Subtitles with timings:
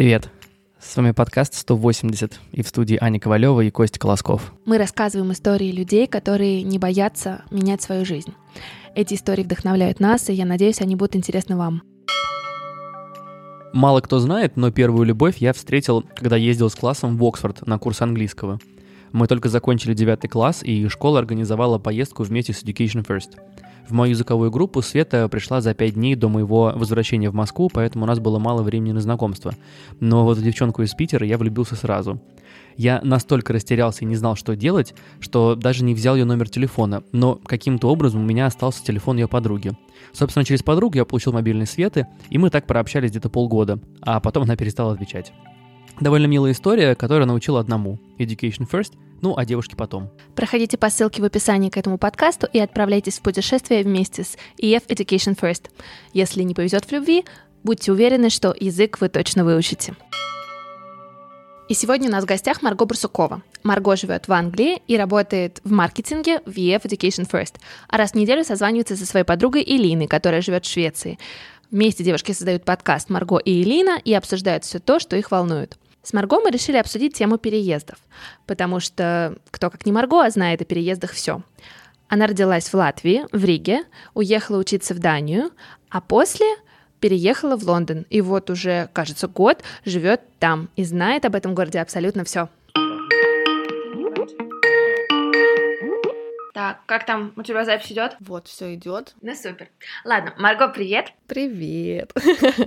[0.00, 0.30] Привет!
[0.78, 4.54] С вами подкаст 180 и в студии Аня Ковалева и Костя Колосков.
[4.64, 8.32] Мы рассказываем истории людей, которые не боятся менять свою жизнь.
[8.94, 11.82] Эти истории вдохновляют нас, и я надеюсь, они будут интересны вам.
[13.74, 17.78] Мало кто знает, но первую любовь я встретил, когда ездил с классом в Оксфорд на
[17.78, 18.58] курс английского.
[19.12, 23.30] Мы только закончили девятый класс, и школа организовала поездку вместе с Education First—
[23.90, 28.04] в мою языковую группу Света пришла за пять дней до моего возвращения в Москву, поэтому
[28.04, 29.52] у нас было мало времени на знакомство.
[29.98, 32.22] Но вот в девчонку из Питера я влюбился сразу.
[32.76, 37.02] Я настолько растерялся и не знал, что делать, что даже не взял ее номер телефона,
[37.10, 39.72] но каким-то образом у меня остался телефон ее подруги.
[40.12, 44.44] Собственно, через подругу я получил мобильный Светы, и мы так прообщались где-то полгода, а потом
[44.44, 45.32] она перестала отвечать.
[46.00, 50.10] Довольно милая история, которая научила одному– education first– ну, а девушки потом.
[50.34, 54.86] Проходите по ссылке в описании к этому подкасту и отправляйтесь в путешествие вместе с EF
[54.86, 55.70] Education First.
[56.12, 57.24] Если не повезет в любви,
[57.62, 59.94] будьте уверены, что язык вы точно выучите.
[61.68, 63.42] И сегодня у нас в гостях Марго Барсукова.
[63.62, 67.56] Марго живет в Англии и работает в маркетинге в EF Education First,
[67.88, 71.18] а раз в неделю созванивается со своей подругой Элиной, которая живет в Швеции.
[71.70, 75.78] Вместе девушки создают подкаст Марго и Элина и обсуждают все то, что их волнует.
[76.02, 77.98] С Марго мы решили обсудить тему переездов,
[78.46, 81.42] потому что кто как не Марго знает о переездах все.
[82.08, 83.84] Она родилась в Латвии, в Риге,
[84.14, 85.50] уехала учиться в Данию,
[85.90, 86.46] а после
[87.00, 88.06] переехала в Лондон.
[88.10, 92.48] И вот уже, кажется, год живет там и знает об этом городе абсолютно все.
[96.86, 98.16] Как там у тебя запись идет?
[98.20, 99.14] Вот, все идет.
[99.22, 99.68] Ну супер.
[100.04, 101.12] Ладно, Марго, привет.
[101.26, 102.12] Привет.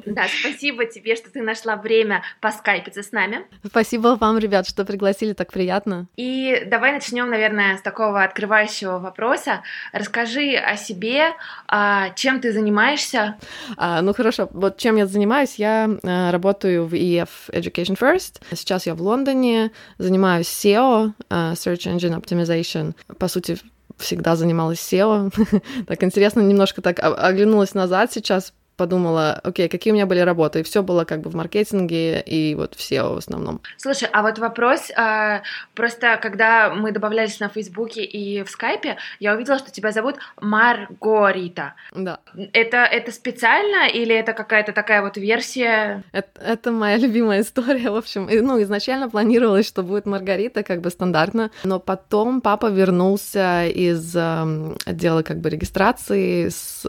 [0.06, 3.46] Да, спасибо тебе, что ты нашла время поскайпиться с нами.
[3.66, 6.08] Спасибо вам, ребят, что пригласили, так приятно.
[6.18, 9.64] И давай начнем, наверное, с такого открывающего вопроса.
[9.92, 11.34] Расскажи о себе,
[11.68, 13.38] а, чем ты занимаешься.
[13.78, 18.42] А, ну хорошо, вот чем я занимаюсь, я а, работаю в EF Education First.
[18.52, 22.94] Сейчас я в Лондоне, занимаюсь SEO, а, Search Engine Optimization.
[23.18, 23.58] По сути,
[23.98, 25.32] всегда занималась SEO.
[25.88, 30.64] так интересно, немножко так оглянулась назад сейчас, подумала, окей, какие у меня были работы, и
[30.64, 33.62] все было как бы в маркетинге и вот в SEO в основном.
[33.78, 35.42] Слушай, а вот вопрос, а,
[35.76, 41.76] просто когда мы добавлялись на Фейсбуке и в Скайпе, я увидела, что тебя зовут Маргорита.
[41.94, 42.20] Да.
[42.54, 46.04] Это, это специально или это какая-то такая вот версия?
[46.12, 48.28] Это, это моя любимая история, в общем.
[48.28, 54.16] И, ну, изначально планировалось, что будет Маргарита, как бы стандартно, но потом папа вернулся из
[54.16, 56.82] э, отдела как бы регистрации с,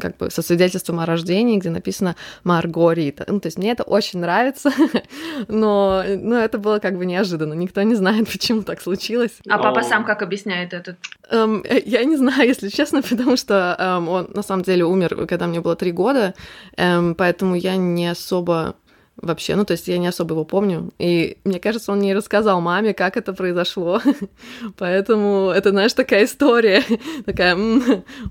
[0.00, 3.24] как бы со свидетельством о рождении, где написано Маргарита.
[3.28, 4.72] Ну, то есть мне это очень нравится,
[5.48, 7.54] но ну, это было как бы неожиданно.
[7.54, 9.32] Никто не знает, почему так случилось.
[9.48, 10.96] А папа сам как объясняет этот?
[11.30, 15.46] Um, я не знаю, если честно, потому что um, он на самом деле умер, когда
[15.46, 16.34] мне было три года,
[16.76, 18.74] um, поэтому я не особо
[19.16, 19.54] вообще.
[19.56, 20.90] Ну, то есть я не особо его помню.
[20.98, 24.00] И мне кажется, он не рассказал маме, как это произошло.
[24.78, 26.82] Поэтому это, знаешь, такая история.
[27.26, 27.56] такая,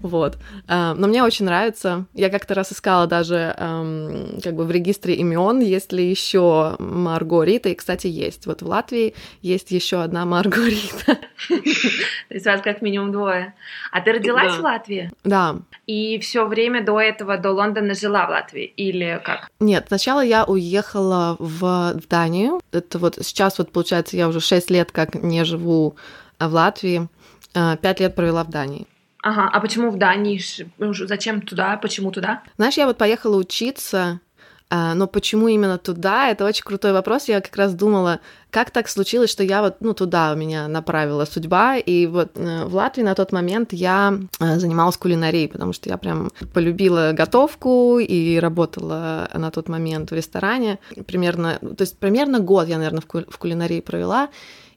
[0.01, 0.37] вот.
[0.67, 2.05] А, но мне очень нравится.
[2.13, 7.69] Я как-то раз искала даже как бы в регистре имен, есть ли еще Маргарита.
[7.69, 8.45] И, кстати, есть.
[8.47, 11.17] Вот в Латвии есть еще одна Маргарита.
[11.47, 13.53] То есть вас как минимум двое.
[13.91, 15.11] А ты родилась в Латвии?
[15.23, 15.57] Да.
[15.85, 18.65] И все время до этого, до Лондона жила в Латвии?
[18.65, 19.49] Или как?
[19.59, 22.61] Нет, сначала я уехала переехала в, Данию.
[22.71, 25.95] Это вот сейчас вот получается я уже 6 лет как не живу
[26.39, 27.09] в Латвии,
[27.53, 28.87] 5 а, лет провела в Дании.
[29.21, 30.41] Ага, а почему в Дании?
[31.05, 31.77] Зачем туда?
[31.77, 32.41] Почему туда?
[32.57, 34.19] Знаешь, я вот поехала учиться а,
[34.71, 36.29] но почему именно туда?
[36.29, 37.27] Это очень крутой вопрос.
[37.27, 38.21] Я как раз думала,
[38.51, 41.77] как так случилось, что я вот, ну, туда меня направила судьба.
[41.77, 45.97] И вот э, в Латвии на тот момент я э, занималась кулинарией, потому что я
[45.97, 50.79] прям полюбила готовку и работала на тот момент в ресторане.
[51.05, 54.29] Примерно, то есть примерно год я, наверное, в кулинарии провела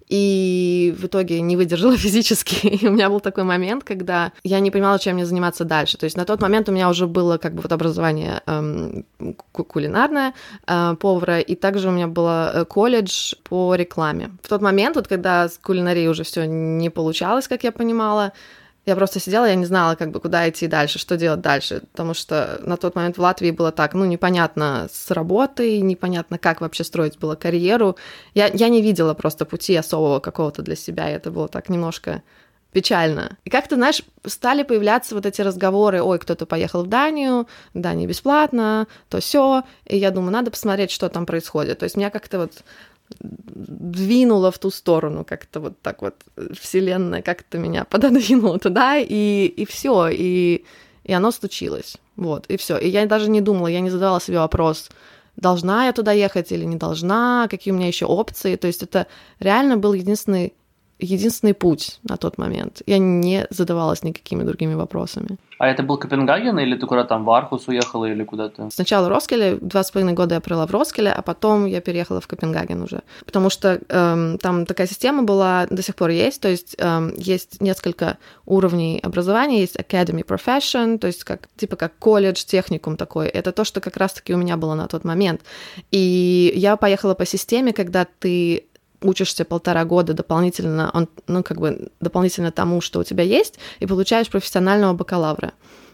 [0.09, 2.67] и в итоге не выдержала физически.
[2.67, 5.99] И у меня был такой момент, когда я не понимала, чем мне заниматься дальше.
[5.99, 9.05] То есть на тот момент у меня уже было как бы вот образование эм,
[9.53, 10.35] кулинарное
[10.67, 14.31] э, повара, и также у меня было э, колледж по рекламе.
[14.43, 18.33] В тот момент, вот когда с кулинарией уже все не получалось, как я понимала,
[18.87, 22.15] я просто сидела, я не знала, как бы, куда идти дальше, что делать дальше, потому
[22.15, 26.85] что на тот момент в Латвии было так, ну, непонятно с работой, непонятно, как вообще
[26.85, 27.97] строить было карьеру.
[28.35, 32.23] Я, я не видела просто пути особого какого-то для себя, и это было так немножко
[32.73, 33.39] печально.
[33.45, 38.89] И как-то, знаешь, стали появляться вот эти разговоры, ой, кто-то поехал в Данию, Дания бесплатно,
[39.09, 41.79] то все, и я думаю, надо посмотреть, что там происходит.
[41.79, 42.53] То есть меня как-то вот
[43.21, 46.15] двинула в ту сторону, как-то вот так вот
[46.61, 50.65] вселенная как-то меня пододвинула туда, и, и все, и,
[51.05, 51.97] и оно случилось.
[52.17, 52.79] Вот, и все.
[52.79, 54.89] И я даже не думала, я не задавала себе вопрос,
[55.37, 58.57] должна я туда ехать или не должна, какие у меня еще опции.
[58.57, 59.07] То есть это
[59.41, 60.55] реально был единственный
[60.99, 62.83] единственный путь на тот момент.
[62.87, 65.39] Я не задавалась никакими другими вопросами.
[65.59, 68.71] А это был Копенгаген или ты куда-то там в Архус уехала или куда-то?
[68.71, 72.21] Сначала в Роскеле, два с половиной года я провела в Роскеле, а потом я переехала
[72.21, 73.03] в Копенгаген уже.
[73.25, 77.61] Потому что эм, там такая система была, до сих пор есть, то есть эм, есть
[77.61, 83.29] несколько уровней образования, есть Academy Profession, то есть как, типа как колледж, техникум такой.
[83.29, 85.43] Это то, что как раз-таки у меня было на тот момент.
[85.93, 88.67] И я поехала по системе, когда ты
[89.05, 93.87] учишься полтора года дополнительно, он, ну, как бы дополнительно тому, что у тебя есть, и
[93.87, 95.53] получаешь профессионального бакалавра.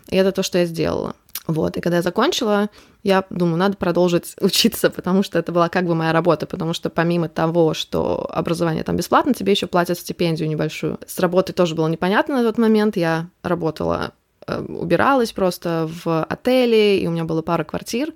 [0.08, 1.14] И это то, что я сделала.
[1.46, 2.70] Вот, и когда я закончила,
[3.02, 6.90] я думаю, надо продолжить учиться, потому что это была как бы моя работа, потому что
[6.90, 10.98] помимо того, что образование там бесплатно, тебе еще платят стипендию небольшую.
[11.06, 14.12] С работой тоже было непонятно на тот момент, я работала,
[14.46, 18.12] э, убиралась просто в отеле, и у меня было пара квартир,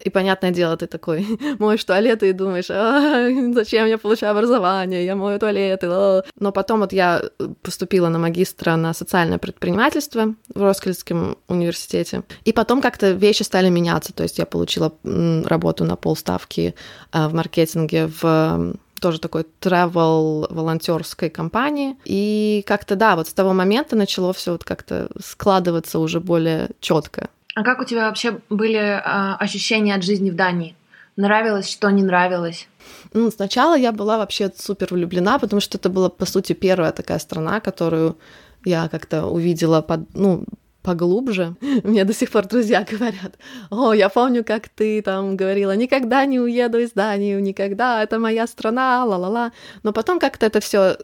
[0.00, 1.26] и, понятное дело, ты такой
[1.58, 5.86] моешь туалеты и думаешь, а, зачем я получаю образование, я мою туалеты.
[5.86, 7.22] Но потом вот я
[7.62, 12.22] поступила на магистра на социальное предпринимательство в Роскельском университете.
[12.44, 14.12] И потом как-то вещи стали меняться.
[14.12, 16.74] То есть я получила работу на полставки
[17.12, 21.96] а, в маркетинге в тоже такой travel волонтерской компании.
[22.04, 27.28] И как-то, да, вот с того момента начало все вот как-то складываться уже более четко.
[27.56, 30.76] А как у тебя вообще были а, ощущения от жизни в Дании?
[31.16, 32.68] Нравилось, что не нравилось?
[33.14, 37.18] Ну, сначала я была вообще супер влюблена, потому что это была, по сути, первая такая
[37.18, 38.18] страна, которую
[38.66, 40.44] я как-то увидела под, ну,
[40.82, 41.56] поглубже.
[41.82, 43.38] Мне до сих пор друзья говорят,
[43.70, 48.46] о, я помню, как ты там говорила, никогда не уеду из Дании, никогда, это моя
[48.46, 49.52] страна, ла-ла-ла.
[49.82, 50.98] Но потом как-то это все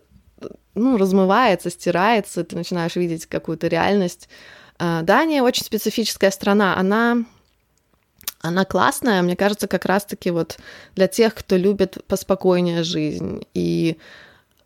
[0.74, 4.28] ну, размывается, стирается, ты начинаешь видеть какую-то реальность.
[4.84, 7.18] А, Дания очень специфическая страна, она
[8.40, 10.58] она классная, мне кажется, как раз-таки вот
[10.96, 13.46] для тех, кто любит поспокойнее жизнь.
[13.54, 13.96] И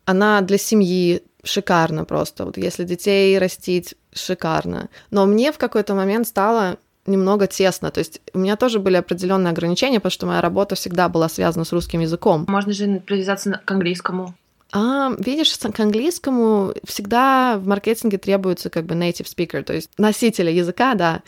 [0.05, 2.45] она для семьи шикарна просто.
[2.45, 4.89] Вот если детей растить, шикарно.
[5.11, 7.91] Но мне в какой-то момент стало немного тесно.
[7.91, 11.63] То есть у меня тоже были определенные ограничения, потому что моя работа всегда была связана
[11.63, 12.45] с русским языком.
[12.47, 14.33] Можно же привязаться к английскому.
[14.73, 20.51] А, видишь, к английскому всегда в маркетинге требуется как бы native speaker, то есть носителя
[20.51, 21.21] языка, да,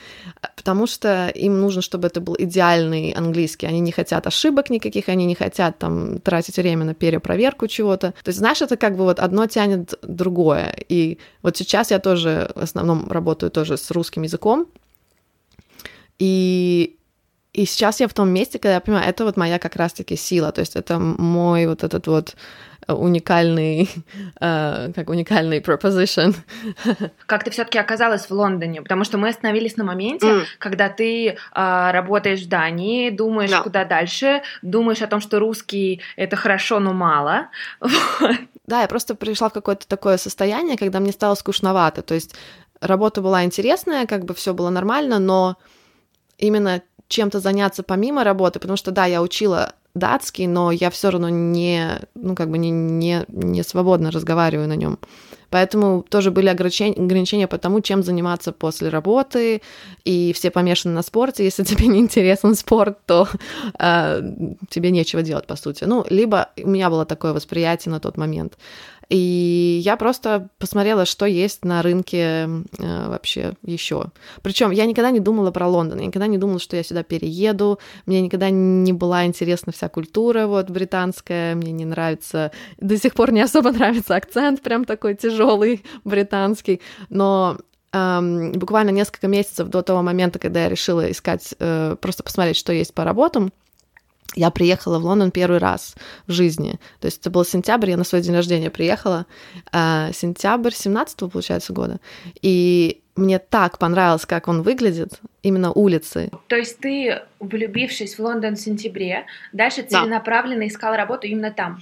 [0.58, 3.66] потому что им нужно, чтобы это был идеальный английский.
[3.66, 8.14] Они не хотят ошибок никаких, они не хотят там тратить время на перепроверку чего-то.
[8.24, 10.76] То есть, знаешь, это как бы вот одно тянет другое.
[10.90, 14.68] И вот сейчас я тоже в основном работаю тоже с русским языком,
[16.18, 16.98] и
[17.52, 20.52] и сейчас я в том месте, когда я понимаю, это вот моя как раз-таки сила,
[20.52, 22.36] то есть это мой вот этот вот
[22.88, 23.90] уникальный,
[24.40, 26.36] uh, как уникальный proposition.
[27.26, 28.82] Как ты все-таки оказалась в Лондоне?
[28.82, 30.44] Потому что мы остановились на моменте, mm.
[30.60, 33.64] когда ты uh, работаешь в Дании, думаешь, no.
[33.64, 37.50] куда дальше, думаешь о том, что русский это хорошо, но мало.
[38.70, 42.04] Да, я просто пришла в какое-то такое состояние, когда мне стало скучновато.
[42.04, 42.36] То есть
[42.80, 45.58] работа была интересная, как бы все было нормально, но
[46.38, 51.30] именно чем-то заняться помимо работы, потому что, да, я учила датский, но я все равно
[51.30, 55.00] не, ну, как бы не, не, не свободно разговариваю на нем.
[55.50, 59.62] Поэтому тоже были ограничения, по тому, чем заниматься после работы,
[60.06, 61.44] и все помешаны на спорте.
[61.44, 63.28] Если тебе не интересен спорт, то
[63.80, 64.22] э,
[64.70, 65.86] тебе нечего делать, по сути.
[65.86, 68.58] Ну, либо у меня было такое восприятие на тот момент.
[69.10, 72.48] И я просто посмотрела, что есть на рынке э,
[72.78, 74.06] вообще еще.
[74.44, 77.80] Причем я никогда не думала про Лондон, я никогда не думала, что я сюда перееду.
[78.06, 81.56] Мне никогда не была интересна вся культура вот британская.
[81.56, 86.80] Мне не нравится, до сих пор не особо нравится акцент, прям такой тяжелый британский.
[87.10, 87.58] Но
[87.92, 92.74] эм, буквально несколько месяцев до того момента, когда я решила искать, э, просто посмотреть, что
[92.74, 93.52] есть по работам,
[94.36, 95.96] я приехала в Лондон первый раз
[96.28, 96.80] в жизни.
[97.00, 99.26] То есть это был сентябрь, я на свой день рождения приехала.
[99.72, 102.00] Э, сентябрь 17 получается, года.
[102.42, 106.32] И мне так понравилось, как он выглядит, именно улицы.
[106.48, 110.68] То есть ты, влюбившись в Лондон в сентябре, дальше целенаправленно да.
[110.68, 111.80] искала работу именно там?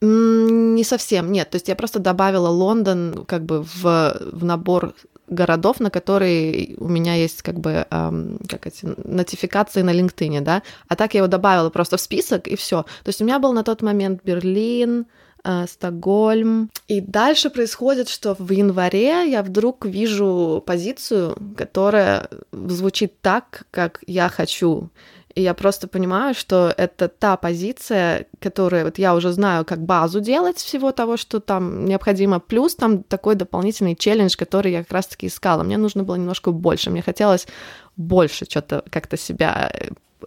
[0.00, 1.50] Не совсем, нет.
[1.50, 3.82] То есть я просто добавила Лондон как бы в,
[4.32, 4.94] в набор
[5.28, 10.62] городов, на которые у меня есть как бы эм, как эти нотификации на LinkedIn, да,
[10.88, 12.82] а так я его добавила просто в список и все.
[13.04, 15.06] То есть у меня был на тот момент Берлин,
[15.44, 16.70] э, Стокгольм.
[16.88, 24.28] И дальше происходит, что в январе я вдруг вижу позицию, которая звучит так, как я
[24.28, 24.90] хочу.
[25.38, 30.20] И я просто понимаю, что это та позиция, которую вот я уже знаю, как базу
[30.20, 32.40] делать всего того, что там необходимо.
[32.40, 35.62] Плюс там такой дополнительный челлендж, который я как раз-таки искала.
[35.62, 36.90] Мне нужно было немножко больше.
[36.90, 37.46] Мне хотелось
[37.96, 39.72] больше что-то как-то себя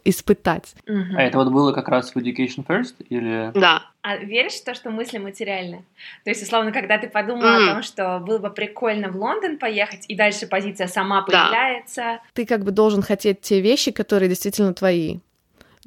[0.04, 0.74] испытать.
[0.88, 1.18] Угу.
[1.18, 3.52] А это вот было как раз в Education First или...
[3.54, 3.84] Да.
[4.02, 5.86] А веришь в то, что мысли материальны?
[6.24, 7.64] То есть, условно, когда ты подумала mm.
[7.64, 12.02] о том, что было бы прикольно в Лондон поехать, и дальше позиция сама появляется...
[12.02, 12.22] Да.
[12.34, 15.20] Ты как бы должен хотеть те вещи, которые действительно твои.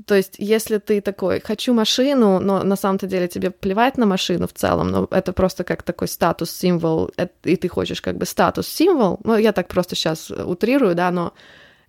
[0.07, 4.47] То есть, если ты такой, хочу машину, но на самом-то деле тебе плевать на машину
[4.47, 7.11] в целом, но это просто как такой статус-символ,
[7.45, 11.33] и ты хочешь как бы статус-символ, ну, я так просто сейчас утрирую, да, но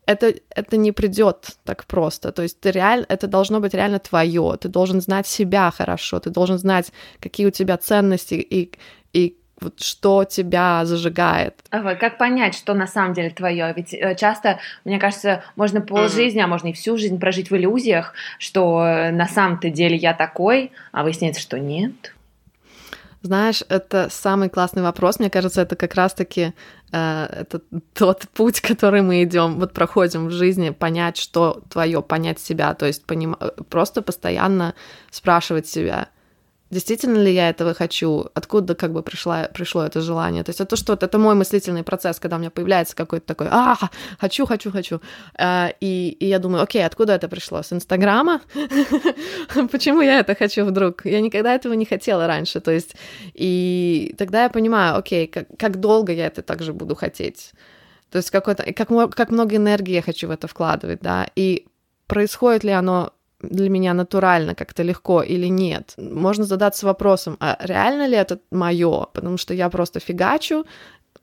[0.05, 2.31] это, это не придет так просто.
[2.31, 4.57] То есть ты реаль, это должно быть реально твое.
[4.59, 8.71] Ты должен знать себя хорошо, ты должен знать, какие у тебя ценности и,
[9.13, 11.55] и вот что тебя зажигает.
[11.69, 13.74] А как понять, что на самом деле твое?
[13.75, 18.13] Ведь э, часто, мне кажется, можно полжизни, а можно и всю жизнь прожить в иллюзиях,
[18.38, 22.14] что э, на самом-то деле я такой, а выясняется, что нет.
[23.25, 25.17] Знаешь, это самый классный вопрос.
[25.17, 26.53] Мне кажется, это как раз-таки
[26.91, 27.60] э, это
[27.94, 32.86] тот путь, который мы идем, вот проходим в жизни, понять, что твое, понять себя, то
[32.86, 33.36] есть поним...
[33.70, 34.75] просто постоянно
[35.10, 36.10] спрашивать себя,
[36.72, 40.43] действительно ли я этого хочу, откуда как бы пришла, пришло это желание.
[40.43, 43.77] То есть это что-то, это мой мыслительный процесс, когда у меня появляется какой-то такой, а,
[44.19, 45.00] хочу, хочу, хочу.
[45.38, 47.62] Э, и, и я думаю, окей, откуда это пришло?
[47.62, 48.41] С Инстаграма?
[49.72, 51.05] Почему я это хочу вдруг?
[51.05, 52.60] Я никогда этого не хотела раньше.
[52.60, 52.95] То есть,
[53.34, 57.51] и тогда я понимаю, окей, как, как долго я это также буду хотеть.
[58.12, 61.67] То есть какой-то, как, как много энергии я хочу в это вкладывать, да, и
[62.07, 63.12] происходит ли оно
[63.49, 65.93] для меня натурально, как-то легко или нет.
[65.97, 69.07] Можно задаться вопросом, а реально ли это мое?
[69.13, 70.65] Потому что я просто фигачу,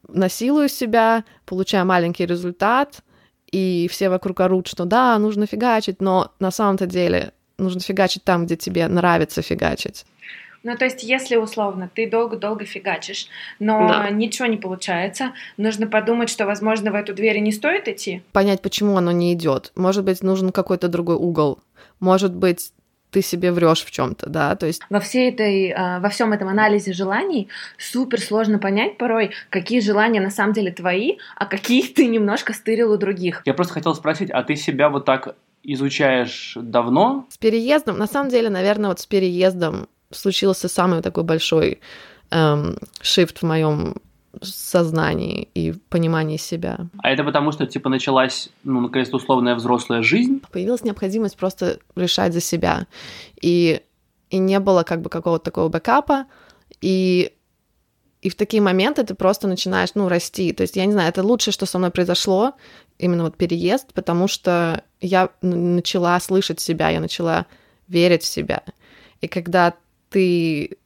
[0.09, 3.03] насилую себя, получаю маленький результат,
[3.51, 8.47] и все вокруг орут, что да, нужно фигачить, но на самом-то деле нужно фигачить там,
[8.47, 10.05] где тебе нравится фигачить.
[10.65, 13.27] Ну, то есть, если условно ты долго-долго фигачишь,
[13.59, 14.11] но да.
[14.11, 18.23] ничего не получается, нужно подумать, что, возможно, в эту дверь не стоит идти.
[18.33, 19.73] Понять, почему оно не идет.
[19.75, 21.59] Может быть, нужен какой-то другой угол
[22.03, 22.73] может быть,
[23.11, 26.49] ты себе врешь в чем-то, да, то есть во всей этой, а, во всем этом
[26.49, 32.07] анализе желаний супер сложно понять порой, какие желания на самом деле твои, а какие ты
[32.07, 33.43] немножко стырил у других.
[33.45, 37.27] Я просто хотел спросить, а ты себя вот так изучаешь давно?
[37.31, 41.81] С переездом, на самом деле, наверное, вот с переездом случился самый такой большой
[42.31, 43.97] эм, shift в моем
[44.41, 46.87] сознании и понимании себя.
[46.99, 50.43] А это потому, что, типа, началась, ну, наконец-то, условная взрослая жизнь?
[50.51, 52.87] Появилась необходимость просто решать за себя.
[53.41, 53.83] И,
[54.31, 56.27] и не было как бы какого-то такого бэкапа,
[56.81, 57.33] и
[58.23, 60.53] и в такие моменты ты просто начинаешь, ну, расти.
[60.53, 62.53] То есть, я не знаю, это лучшее, что со мной произошло,
[62.97, 67.47] именно вот переезд, потому что я начала слышать себя, я начала
[67.89, 68.63] верить в себя.
[69.21, 69.75] И когда
[70.09, 70.77] ты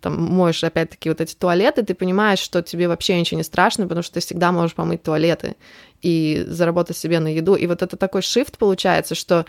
[0.00, 4.02] там моешь опять-таки вот эти туалеты, ты понимаешь, что тебе вообще ничего не страшно, потому
[4.02, 5.56] что ты всегда можешь помыть туалеты
[6.02, 7.54] и заработать себе на еду.
[7.54, 9.46] И вот это такой шифт получается, что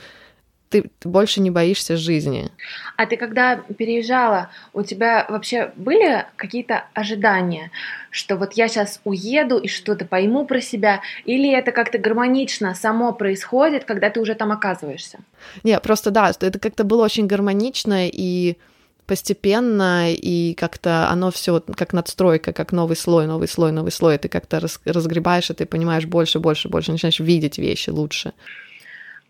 [0.70, 2.52] ты, ты больше не боишься жизни.
[2.98, 7.72] А ты когда переезжала, у тебя вообще были какие-то ожидания,
[8.10, 13.14] что вот я сейчас уеду и что-то пойму про себя, или это как-то гармонично само
[13.14, 15.20] происходит, когда ты уже там оказываешься?
[15.64, 18.58] Не, просто да, это как-то было очень гармонично и
[19.06, 24.18] постепенно, и как-то оно все как надстройка, как новый слой, новый слой, новый слой, и
[24.18, 28.34] ты как-то разгребаешь и понимаешь больше, больше, больше, начинаешь видеть вещи лучше.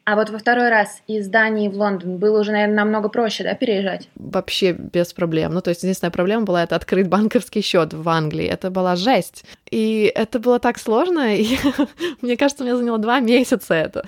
[0.05, 3.55] А вот во второй раз из Дании в Лондон было уже, наверное, намного проще, да,
[3.55, 4.07] переезжать?
[4.13, 5.51] Вообще без проблем.
[5.51, 8.45] Ну, то есть единственная проблема была это открыть банковский счет в Англии.
[8.45, 9.45] Это была жесть.
[9.71, 11.57] И это было так сложно, и
[12.21, 14.05] мне кажется, мне заняло два месяца это.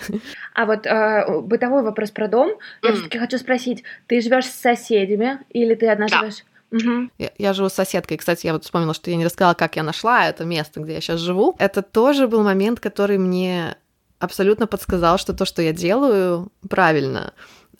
[0.53, 2.51] А вот э, бытовой вопрос про дом.
[2.83, 6.19] Я мм все-таки хочу спросить, ты живешь с соседями или ты одна да.
[6.19, 6.43] живешь?
[6.71, 7.09] Угу.
[7.17, 8.17] Я, я живу с соседкой.
[8.17, 11.01] Кстати, я вот вспомнила, что я не рассказала, как я нашла это место, где я
[11.01, 11.55] сейчас живу.
[11.57, 13.77] Это тоже был момент, который мне
[14.19, 17.33] абсолютно подсказал, что то, что я делаю, правильно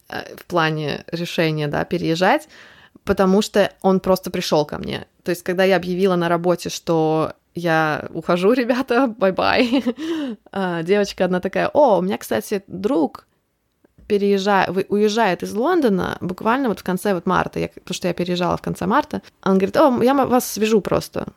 [0.10, 2.48] э, в плане решения, да, переезжать,
[3.04, 5.08] потому что он просто пришел ко мне.
[5.24, 9.84] То есть, когда я объявила на работе, что я ухожу, ребята, bye-bye,
[10.52, 13.28] а, девочка одна такая, о, у меня, кстати, друг
[14.08, 18.56] переезжает, уезжает из Лондона буквально вот в конце вот марта, я, потому что я переезжала
[18.58, 21.28] в конце марта, он говорит, о, я вас свяжу просто.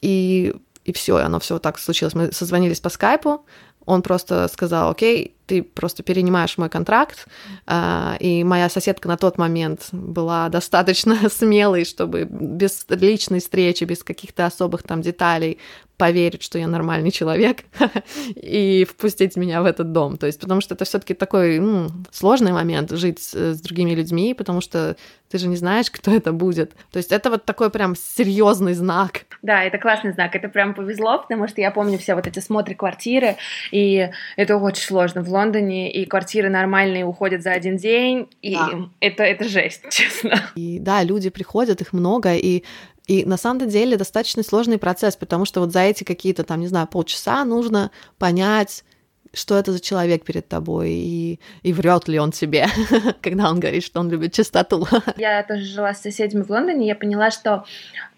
[0.00, 0.54] И,
[0.84, 2.14] и все, оно все вот так случилось.
[2.14, 3.44] Мы созвонились по скайпу,
[3.86, 7.26] он просто сказал, окей, ты просто перенимаешь мой контракт,
[7.66, 14.04] а, и моя соседка на тот момент была достаточно смелой, чтобы без личной встречи, без
[14.04, 15.58] каких-то особых там деталей
[16.00, 17.64] поверить, что я нормальный человек
[18.34, 20.16] и впустить меня в этот дом.
[20.16, 24.32] То есть, потому что это все-таки такой ну, сложный момент жить с, с другими людьми,
[24.32, 24.96] потому что
[25.30, 26.74] ты же не знаешь, кто это будет.
[26.90, 29.26] То есть это вот такой прям серьезный знак.
[29.42, 30.34] Да, это классный знак.
[30.34, 33.36] Это прям повезло, потому что я помню все вот эти смотры квартиры,
[33.70, 35.22] и это очень сложно.
[35.22, 38.70] В Лондоне, и квартиры нормальные уходят за один день, и да.
[39.00, 40.40] это, это жесть, честно.
[40.56, 42.64] И да, люди приходят, их много, и
[43.10, 46.68] и на самом деле достаточно сложный процесс, потому что вот за эти какие-то там, не
[46.68, 48.84] знаю, полчаса нужно понять,
[49.32, 52.66] что это за человек перед тобой, и, и врет ли он тебе,
[53.22, 54.86] когда он говорит, что он любит чистоту.
[55.16, 57.64] Я тоже жила с соседями в Лондоне, я поняла, что,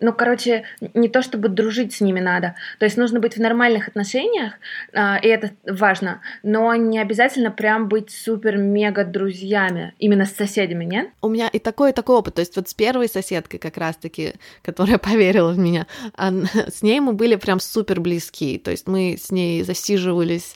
[0.00, 0.64] ну, короче,
[0.94, 4.54] не то чтобы дружить с ними надо, то есть нужно быть в нормальных отношениях,
[4.92, 11.10] э, и это важно, но не обязательно прям быть супер-мега друзьями, именно с соседями, нет?
[11.20, 14.34] У меня и такой, и такой опыт, то есть вот с первой соседкой как раз-таки,
[14.62, 19.30] которая поверила в меня, с ней мы были прям супер близки, то есть мы с
[19.30, 20.54] ней засиживались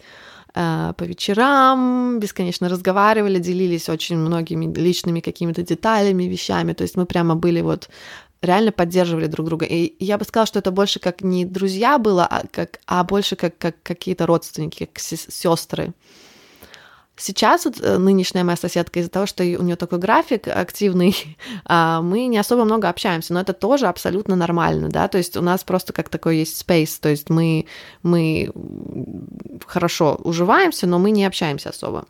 [0.56, 6.72] по вечерам, бесконечно разговаривали, делились очень многими личными какими-то деталями, вещами.
[6.72, 7.90] То есть мы прямо были вот
[8.40, 9.66] реально поддерживали друг друга.
[9.66, 13.36] И я бы сказала, что это больше как не друзья было, а, как, а больше
[13.36, 15.92] как, как какие-то родственники, как сестры.
[17.18, 21.16] Сейчас вот э, нынешняя моя соседка из-за того, что у нее такой график активный,
[21.64, 25.42] а, мы не особо много общаемся, но это тоже абсолютно нормально, да, то есть у
[25.42, 27.66] нас просто как такой есть space, то есть мы,
[28.02, 28.50] мы
[29.66, 32.04] хорошо уживаемся, но мы не общаемся особо.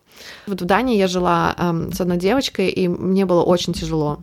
[0.47, 4.19] Вот в Дании я жила эм, с одной девочкой, и мне было очень тяжело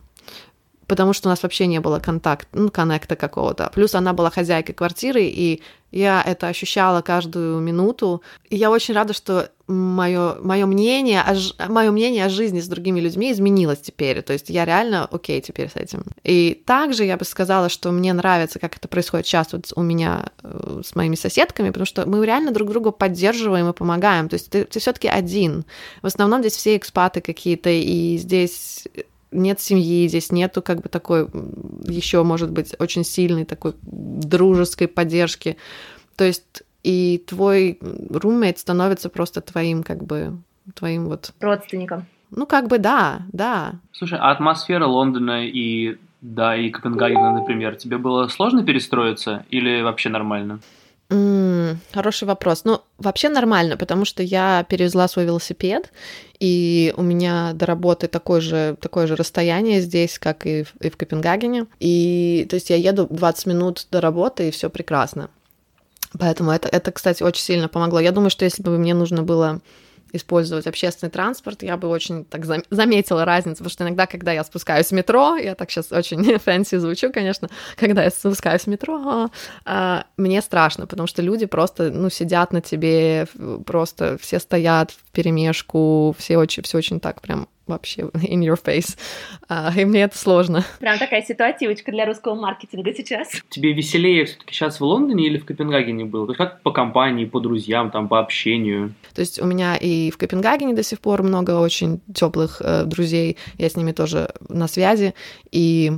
[0.88, 3.72] потому что у нас вообще не было контакта, ну, коннекта какого-то.
[3.74, 5.62] Плюс она была хозяйкой квартиры, и
[5.94, 8.24] я это ощущала каждую минуту.
[8.50, 11.24] И я очень рада, что мое, мое мнение,
[11.70, 14.24] мое мнение о жизни с другими людьми изменилось теперь.
[14.24, 16.04] То есть я реально окей теперь с этим.
[16.24, 20.32] И также я бы сказала, что мне нравится, как это происходит сейчас вот у меня
[20.42, 24.30] э, с моими соседками, потому что мы реально друг друга поддерживаем и помогаем.
[24.30, 25.63] То есть ты, ты все-таки один.
[26.02, 28.88] В основном здесь все экспаты какие-то, и здесь
[29.34, 31.28] нет семьи, здесь нету как бы такой
[31.84, 35.58] еще, может быть, очень сильной такой дружеской поддержки.
[36.16, 40.38] То есть и твой румейт становится просто твоим как бы
[40.75, 42.05] твоим вот родственником.
[42.31, 43.74] Ну как бы да, да.
[43.92, 50.10] Слушай, а атмосфера Лондона и да и Копенгагена, например, тебе было сложно перестроиться или вообще
[50.10, 50.60] нормально?
[51.10, 51.52] Mm,
[51.92, 52.64] хороший вопрос.
[52.64, 55.92] Ну, вообще нормально, потому что я перевезла свой велосипед,
[56.40, 60.90] и у меня до работы такое же, такое же расстояние здесь, как и в, и
[60.90, 61.68] в Копенгагене.
[61.79, 65.29] И, то есть, я еду 20 минут до работы, и все прекрасно.
[66.20, 68.00] Поэтому это, это, кстати, очень сильно помогло.
[68.00, 69.62] Я думаю, что если бы мне нужно было
[70.14, 74.88] использовать общественный транспорт, я бы очень так заметила разницу, потому что иногда, когда я спускаюсь
[74.88, 79.30] в метро, я так сейчас очень fancy звучу, конечно, когда я спускаюсь в метро,
[79.66, 83.28] а, мне страшно, потому что люди просто, ну, сидят на тебе,
[83.66, 88.98] просто все стоят в перемешку, все очень, все очень так прям вообще in your face.
[89.50, 90.64] Э, и мне это сложно.
[90.80, 93.30] Прям такая ситуативочка для русского маркетинга сейчас.
[93.50, 96.26] Тебе веселее все-таки сейчас в Лондоне или в Копенгагене было?
[96.28, 98.94] То есть как по компании, по друзьям, там, по общению?
[99.14, 103.38] То есть у меня и в Копенгагене до сих пор много очень теплых э, друзей,
[103.58, 105.14] я с ними тоже на связи,
[105.52, 105.92] и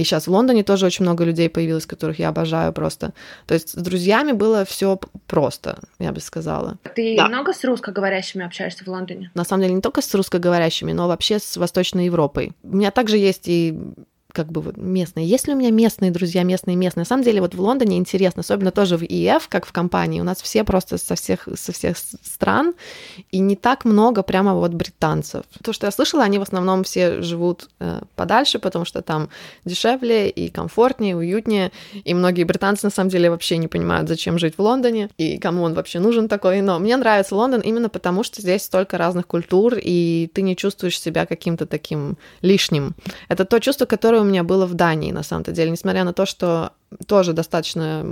[0.00, 3.12] и сейчас в Лондоне тоже очень много людей появилось, которых я обожаю просто.
[3.46, 6.78] То есть с друзьями было все просто, я бы сказала.
[6.96, 7.28] Ты да.
[7.28, 9.30] много с русскоговорящими общаешься в Лондоне?
[9.34, 12.52] На самом деле не только с русскоговорящими, но вообще с Восточной Европой.
[12.62, 13.78] У меня также есть и
[14.32, 15.26] как бы местные.
[15.26, 17.02] Есть ли у меня местные друзья, местные, местные?
[17.02, 20.24] На самом деле вот в Лондоне интересно, особенно тоже в ИФ, как в компании, у
[20.24, 22.74] нас все просто со всех, со всех стран,
[23.30, 25.44] и не так много прямо вот британцев.
[25.62, 29.28] То, что я слышала, они в основном все живут э, подальше, потому что там
[29.64, 31.72] дешевле и комфортнее, уютнее,
[32.04, 35.62] и многие британцы на самом деле вообще не понимают, зачем жить в Лондоне, и кому
[35.62, 36.60] он вообще нужен такой.
[36.60, 41.00] Но мне нравится Лондон именно потому, что здесь столько разных культур, и ты не чувствуешь
[41.00, 42.94] себя каким-то таким лишним.
[43.28, 46.26] Это то чувство, которое у меня было в Дании, на самом-то деле, несмотря на то,
[46.26, 46.72] что
[47.06, 48.02] тоже достаточно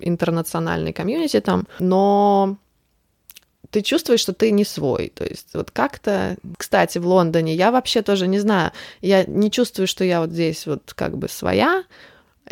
[0.00, 2.56] интернациональный комьюнити там, но
[3.70, 5.12] ты чувствуешь, что ты не свой.
[5.14, 6.36] То есть вот как-то...
[6.56, 10.66] Кстати, в Лондоне я вообще тоже не знаю, я не чувствую, что я вот здесь
[10.66, 11.84] вот как бы своя,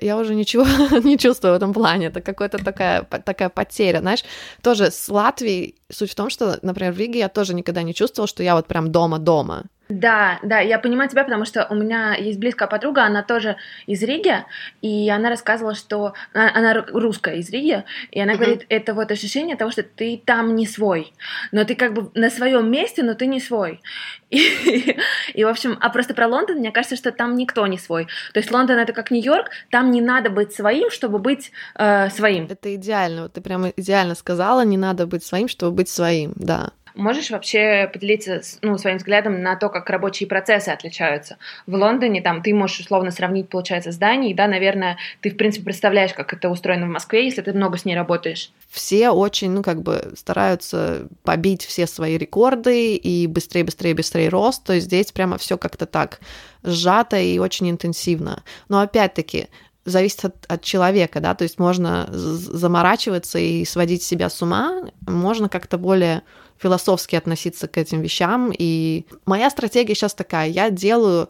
[0.00, 0.64] я уже ничего
[1.04, 2.06] не чувствую в этом плане.
[2.06, 4.24] Это какая-то такая, такая потеря, знаешь.
[4.62, 8.26] Тоже с Латвией суть в том, что, например, в Риге я тоже никогда не чувствовала,
[8.26, 9.64] что я вот прям дома-дома.
[9.92, 14.02] Да, да, я понимаю тебя, потому что у меня есть близкая подруга, она тоже из
[14.02, 14.42] Риги,
[14.80, 18.36] и она рассказывала, что она, русская из Риги, и она uh-huh.
[18.38, 21.12] говорит, это вот ощущение того, что ты там не свой,
[21.50, 23.82] но ты как бы на своем месте, но ты не свой.
[24.30, 24.96] И,
[25.34, 28.06] и в общем, а просто про Лондон, мне кажется, что там никто не свой.
[28.32, 32.46] То есть Лондон это как Нью-Йорк, там не надо быть своим, чтобы быть э, своим.
[32.48, 36.70] Это идеально, вот ты прямо идеально сказала, не надо быть своим, чтобы быть своим, да.
[36.94, 41.38] Можешь вообще поделиться ну, своим взглядом на то, как рабочие процессы отличаются?
[41.66, 46.12] В Лондоне там ты можешь условно сравнить, получается, зданий, да, наверное, ты, в принципе, представляешь,
[46.12, 48.50] как это устроено в Москве, если ты много с ней работаешь.
[48.70, 54.64] Все очень, ну, как бы стараются побить все свои рекорды и быстрее, быстрее, быстрее рост,
[54.64, 56.20] то есть здесь прямо все как-то так
[56.62, 58.42] сжато и очень интенсивно.
[58.68, 59.48] Но опять-таки,
[59.84, 65.48] зависит от, от человека, да, то есть можно заморачиваться и сводить себя с ума, можно
[65.48, 66.22] как-то более
[66.62, 68.52] философски относиться к этим вещам.
[68.56, 71.28] И моя стратегия сейчас такая, я делаю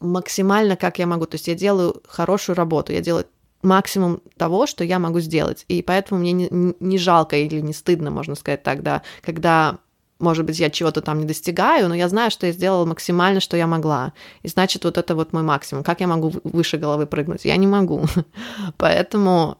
[0.00, 3.26] максимально, как я могу, то есть я делаю хорошую работу, я делаю
[3.62, 5.64] максимум того, что я могу сделать.
[5.68, 6.48] И поэтому мне не,
[6.80, 9.78] не жалко или не стыдно, можно сказать так, да, когда
[10.20, 13.56] может быть, я чего-то там не достигаю, но я знаю, что я сделала максимально, что
[13.56, 14.12] я могла.
[14.42, 15.82] И значит, вот это вот мой максимум.
[15.82, 17.46] Как я могу выше головы прыгнуть?
[17.46, 18.04] Я не могу.
[18.76, 19.56] Поэтому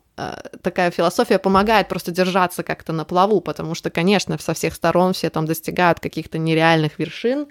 [0.63, 5.31] такая философия помогает просто держаться как-то на плаву, потому что, конечно, со всех сторон все
[5.31, 7.47] там достигают каких-то нереальных вершин,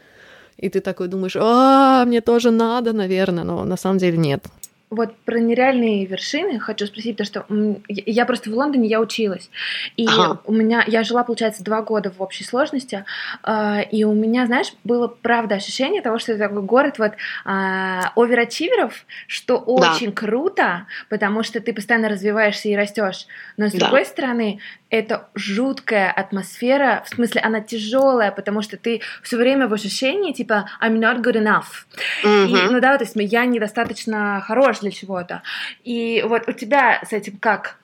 [0.58, 4.45] и ты такой думаешь, а, мне тоже надо, наверное, но на самом деле нет.
[4.89, 7.45] Вот про нереальные вершины хочу спросить, то что
[7.88, 9.52] я просто в Лондоне я училась,
[9.97, 10.41] и ага.
[10.45, 13.06] у меня я жила, получается, два года в общей сложности,
[13.43, 17.12] а, и у меня, знаешь, было правда ощущение того, что это такой город вот
[17.45, 20.13] а, оверачиверов, что очень да.
[20.13, 23.80] круто, потому что ты постоянно развиваешься и растешь, но с да.
[23.80, 29.73] другой стороны это жуткая атмосфера, в смысле она тяжелая, потому что ты все время в
[29.73, 31.86] ощущении типа I'm not good enough,
[32.23, 32.47] mm-hmm.
[32.47, 35.41] и, ну да, то есть я недостаточно хорош для чего-то.
[35.83, 37.79] И вот у тебя с этим как?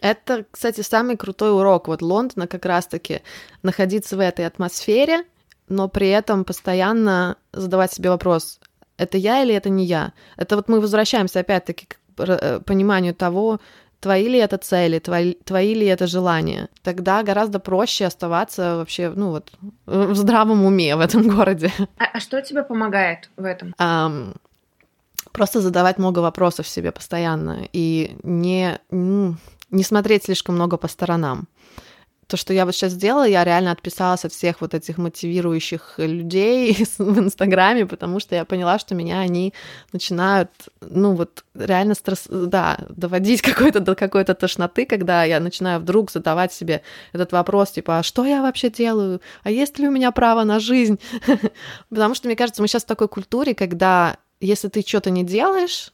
[0.00, 3.22] Это, кстати, самый крутой урок вот Лондона как раз-таки
[3.62, 5.24] находиться в этой атмосфере,
[5.68, 8.60] но при этом постоянно задавать себе вопрос,
[8.98, 10.12] это я или это не я?
[10.36, 13.58] Это вот мы возвращаемся опять-таки к э, пониманию того,
[14.00, 16.68] твои ли это цели, твои, твои ли это желания.
[16.82, 19.52] Тогда гораздо проще оставаться вообще, ну вот,
[19.86, 21.72] в здравом уме в этом городе.
[21.98, 23.74] А, а что тебе помогает в этом?
[23.78, 24.36] Um,
[25.36, 31.46] просто задавать много вопросов себе постоянно и не, не смотреть слишком много по сторонам.
[32.26, 36.74] То, что я вот сейчас сделала, я реально отписалась от всех вот этих мотивирующих людей
[36.98, 39.52] в Инстаграме, потому что я поняла, что меня они
[39.92, 46.10] начинают, ну вот реально стресс, да, доводить какой-то до какой-то тошноты, когда я начинаю вдруг
[46.10, 46.80] задавать себе
[47.12, 49.20] этот вопрос, типа, а что я вообще делаю?
[49.42, 50.98] А есть ли у меня право на жизнь?
[51.90, 55.92] Потому что, мне кажется, мы сейчас в такой культуре, когда если ты что-то не делаешь,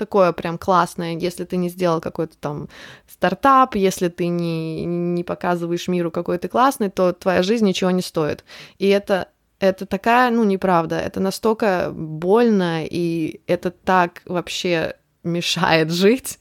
[0.00, 2.68] такое прям классное, если ты не сделал какой-то там
[3.06, 8.00] стартап, если ты не, не показываешь миру, какой ты классный, то твоя жизнь ничего не
[8.00, 8.44] стоит.
[8.78, 16.39] И это, это такая, ну, неправда, это настолько больно, и это так вообще мешает жить,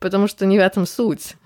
[0.00, 1.36] потому что не в этом суть.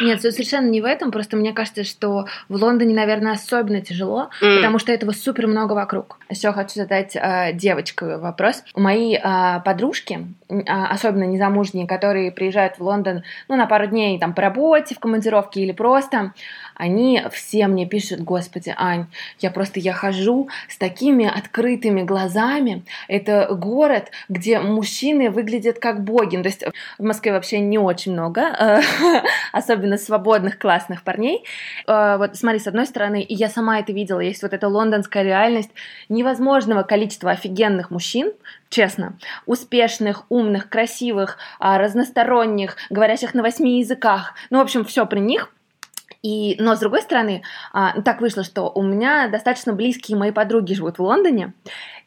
[0.00, 1.12] Нет, совершенно не в этом.
[1.12, 4.56] Просто мне кажется, что в Лондоне, наверное, особенно тяжело, mm.
[4.56, 6.18] потому что этого супер много вокруг.
[6.30, 8.64] Еще хочу задать э, девочке вопрос.
[8.74, 14.34] Мои э, подружки, э, особенно незамужние, которые приезжают в Лондон, ну, на пару дней там
[14.34, 16.32] по работе, в командировке или просто,
[16.74, 19.06] они все мне пишут, господи, Ань,
[19.40, 22.84] я просто, я хожу с такими открытыми глазами.
[23.08, 26.36] Это город, где мужчины выглядят как боги.
[26.36, 26.64] То есть
[26.98, 28.82] в Москве вообще не очень много,
[29.52, 31.44] особенно свободных, классных парней.
[31.86, 35.22] Э, вот смотри, с одной стороны, и я сама это видела, есть вот эта лондонская
[35.22, 35.70] реальность
[36.08, 38.32] невозможного количества офигенных мужчин,
[38.68, 44.34] честно, успешных, умных, красивых, а, разносторонних, говорящих на восьми языках.
[44.50, 45.52] Ну, в общем, все при них–
[46.22, 50.74] и, но с другой стороны, а, так вышло, что у меня достаточно близкие мои подруги
[50.74, 51.54] живут в Лондоне,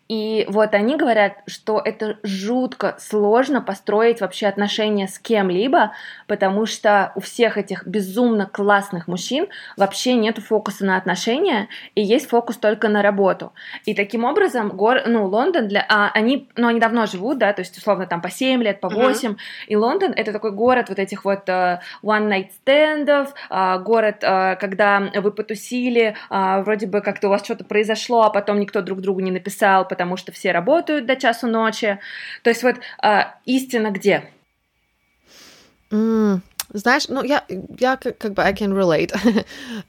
[0.08, 5.94] и вот они говорят, что это жутко сложно построить вообще отношения с кем-либо,
[6.28, 12.30] потому что у всех этих безумно классных мужчин вообще нет фокуса на отношения, и есть
[12.30, 13.54] фокус только на работу.
[13.86, 17.62] И таким образом, гор, ну, Лондон, для, а, они, ну, они давно живут, да, то
[17.62, 19.38] есть, условно, там по 7 лет, по 8, uh-huh.
[19.68, 25.00] и Лондон— это такой город вот этих вот uh, one-night стендов, uh, город, uh, когда
[25.16, 29.22] вы потусили, uh, вроде бы как-то у вас что-то произошло, а потом никто друг другу
[29.22, 32.00] не написал, потому что все работают до часу ночи.
[32.44, 34.30] То есть вот а, истина где?
[35.90, 36.42] Mm,
[36.74, 37.46] знаешь, ну я,
[37.80, 39.16] я как, как бы I can relate.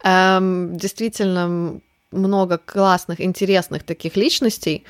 [0.05, 1.81] um, действительно
[2.13, 4.85] много классных, интересных таких личностей.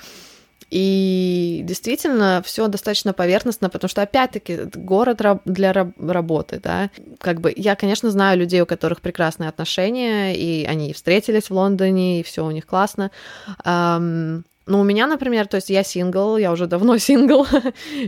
[0.69, 6.91] И действительно, все достаточно поверхностно, потому что, опять-таки, город для работы, да.
[7.21, 12.21] Как бы я, конечно, знаю людей, у которых прекрасные отношения, и они встретились в Лондоне,
[12.21, 13.13] и все у них классно.
[13.65, 17.47] Um, ну, у меня, например, то есть я сингл, я уже давно сингл,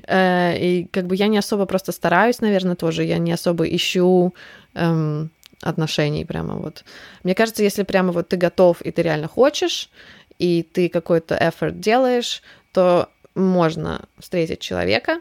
[0.07, 4.35] э, и как бы я не особо просто стараюсь, наверное, тоже, я не особо ищу
[4.75, 5.31] эм,
[5.62, 6.85] отношений прямо вот.
[7.23, 9.90] Мне кажется, если прямо вот ты готов и ты реально хочешь,
[10.38, 12.42] и ты какой-то effort делаешь,
[12.73, 15.21] то можно встретить человека,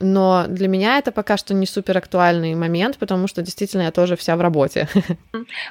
[0.00, 4.16] но для меня это пока что не супер актуальный момент, потому что действительно я тоже
[4.16, 4.88] вся в работе.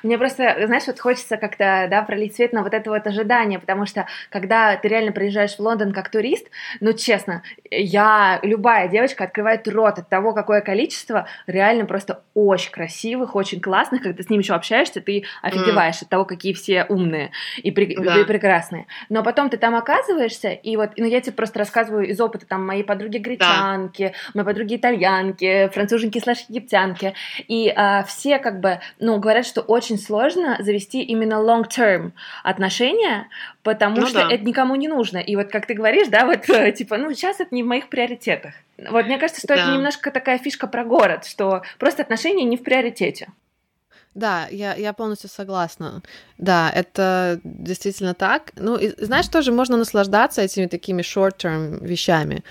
[0.03, 3.85] Мне просто, знаешь, вот хочется как-то, да, пролить свет на вот это вот ожидание, потому
[3.85, 6.47] что когда ты реально приезжаешь в Лондон как турист,
[6.79, 13.35] ну, честно, я, любая девочка открывает рот от того, какое количество реально просто очень красивых,
[13.35, 16.03] очень классных, когда ты с ними еще общаешься, ты офигеваешь mm.
[16.03, 17.95] от того, какие все умные и, при...
[17.95, 18.19] да.
[18.19, 18.85] и прекрасные.
[19.09, 22.65] Но потом ты там оказываешься, и вот, ну, я тебе просто рассказываю из опыта там
[22.65, 27.13] моей подруги гречанки, да моей подруги итальянки, француженки слэш египтянки,
[27.47, 32.11] и а, все как бы, ну, говорят, что очень сложно завести именно long-term
[32.43, 33.27] отношения,
[33.63, 34.33] потому ну, что да.
[34.33, 35.17] это никому не нужно.
[35.17, 36.43] И вот как ты говоришь, да, вот
[36.75, 38.53] типа, ну, сейчас это не в моих приоритетах.
[38.89, 39.55] Вот мне кажется, что да.
[39.55, 43.27] это немножко такая фишка про город, что просто отношения не в приоритете.
[44.15, 46.01] Да, я, я полностью согласна.
[46.37, 48.51] Да, это действительно так.
[48.55, 52.43] Ну, и, знаешь, тоже можно наслаждаться этими такими short-term вещами.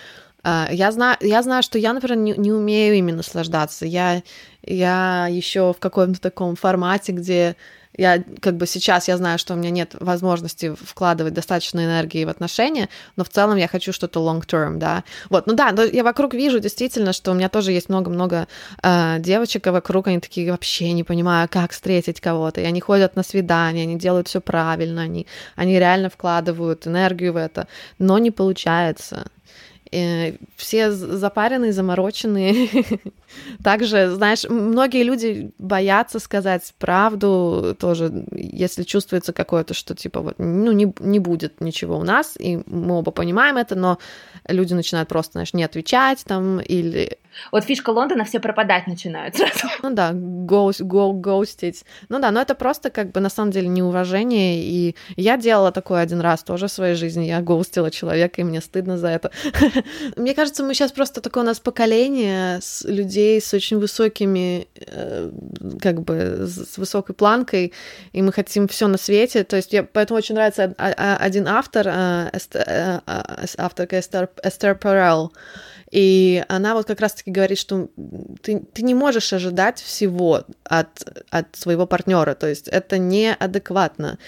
[0.49, 3.85] А, я знаю, я знаю, что я, например, не, не умею ими наслаждаться.
[3.85, 4.23] Я,
[4.63, 7.57] я еще в каком-то таком формате, где
[7.99, 12.31] я как бы сейчас я знаю, что у меня нет возможности вкладывать достаточно энергии в
[12.31, 15.05] отношения, но в целом я хочу что-то long term, да.
[15.29, 18.47] Вот, ну да, я вокруг вижу действительно, что у меня тоже есть много-много
[18.83, 23.17] э, девочек а вокруг, они такие вообще не понимаю, как встретить кого-то, и они ходят
[23.17, 27.67] на свидания, они делают все правильно, они, они реально вкладывают энергию в это,
[27.99, 29.27] но не получается.
[29.91, 32.69] Э, все запаренные, замороченные.
[33.63, 40.73] Также, знаешь, многие люди боятся сказать правду тоже, если чувствуется какое-то, что типа вот, ну,
[40.73, 43.99] не, не будет ничего у нас, и мы оба понимаем это, но
[44.47, 47.19] люди начинают просто, знаешь, не отвечать там или
[47.53, 49.69] вот фишка Лондона, все пропадать начинают сразу.
[49.83, 51.85] Ну да, гоуст, го, гоустить.
[52.09, 56.01] Ну да, но это просто как бы на самом деле неуважение, и я делала такое
[56.01, 59.31] один раз тоже в своей жизни, я гоустила человека, и мне стыдно за это.
[60.17, 62.85] Мне кажется, мы сейчас просто такое у нас поколение с
[63.19, 65.31] людей с очень высокими, э,
[65.81, 67.73] как бы, с высокой планкой,
[68.13, 72.31] и мы хотим все на свете, то есть я, поэтому очень нравится один автор, э,
[72.55, 73.01] э,
[73.59, 75.33] авторка Эстер, Эстер Перел,
[75.91, 77.89] и она вот как раз-таки говорит, что
[78.43, 80.89] ты, ты не можешь ожидать всего от,
[81.31, 84.19] от своего партнера, то есть это неадекватно.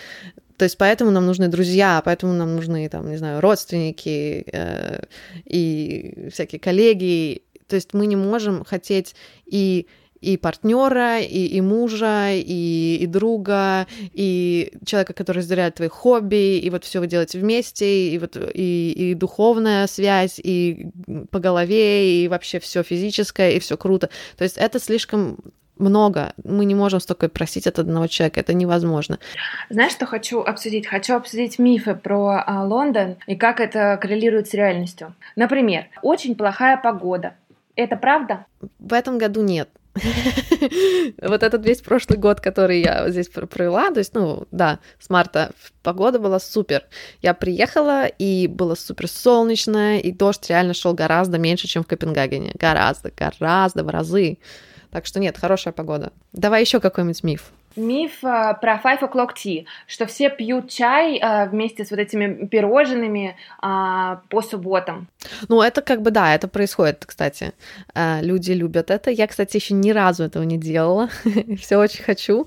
[0.56, 5.04] То есть поэтому нам нужны друзья, поэтому нам нужны, там, не знаю, родственники э,
[5.46, 7.42] и всякие коллеги.
[7.70, 9.14] То есть мы не можем хотеть
[9.46, 9.86] и
[10.20, 16.68] и партнера, и, и мужа, и, и друга, и человека, который разделяет твои хобби, и
[16.68, 20.90] вот все вы делаете вместе, и вот и, и духовная связь, и
[21.30, 24.10] по голове, и вообще все физическое, и все круто.
[24.36, 25.38] То есть это слишком
[25.80, 26.34] много.
[26.44, 29.18] Мы не можем столько просить от одного человека, это невозможно.
[29.70, 30.86] Знаешь, что хочу обсудить?
[30.86, 35.14] Хочу обсудить мифы про а, Лондон и как это коррелирует с реальностью.
[35.36, 37.34] Например, очень плохая погода.
[37.80, 38.46] Это правда?
[38.78, 39.70] В этом году нет.
[41.22, 45.52] вот этот весь прошлый год, который я здесь провела, то есть, ну, да, с марта
[45.82, 46.84] погода была супер.
[47.22, 52.52] Я приехала, и было супер солнечно, и дождь реально шел гораздо меньше, чем в Копенгагене.
[52.54, 54.38] Гораздо, гораздо в разы.
[54.90, 56.12] Так что нет, хорошая погода.
[56.32, 57.52] Давай еще какой-нибудь миф.
[57.76, 62.46] Миф э, про five o'clock tea, что все пьют чай э, вместе с вот этими
[62.46, 65.06] пирожными э, по субботам.
[65.48, 67.52] Ну, это как бы, да, это происходит, кстати.
[67.94, 69.10] Э, люди любят это.
[69.10, 71.08] Я, кстати, еще ни разу этого не делала.
[71.60, 72.46] Все очень хочу.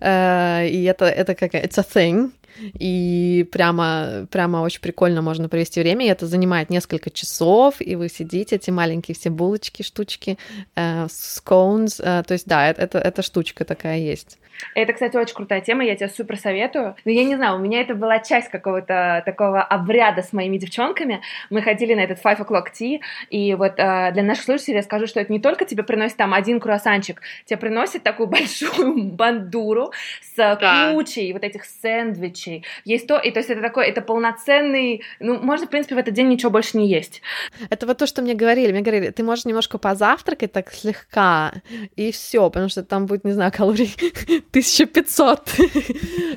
[0.00, 5.80] Э, и это, это какая it's a thing и прямо, прямо очень прикольно можно провести
[5.80, 10.38] время, и это занимает несколько часов, и вы сидите, эти маленькие все булочки, штучки,
[10.76, 14.38] э, scones, э, то есть да, это, это, штучка такая есть.
[14.74, 16.94] Это, кстати, очень крутая тема, я тебе супер советую.
[17.04, 21.20] Но я не знаю, у меня это была часть какого-то такого обряда с моими девчонками.
[21.50, 25.06] Мы ходили на этот five o'clock tea, и вот э, для наших слушателей я скажу,
[25.06, 30.36] что это не только тебе приносит там один круассанчик, тебе приносит такую большую бандуру с
[30.36, 30.92] да.
[30.92, 32.41] кучей вот этих сэндвичей.
[32.84, 36.14] Есть то, и то есть это такой, это полноценный, ну, можно, в принципе, в этот
[36.14, 37.22] день ничего больше не есть.
[37.70, 38.72] Это вот то, что мне говорили.
[38.72, 41.52] Мне говорили, ты можешь немножко позавтракать так слегка,
[41.96, 43.94] и все, потому что там будет, не знаю, калорий
[44.50, 45.48] 1500,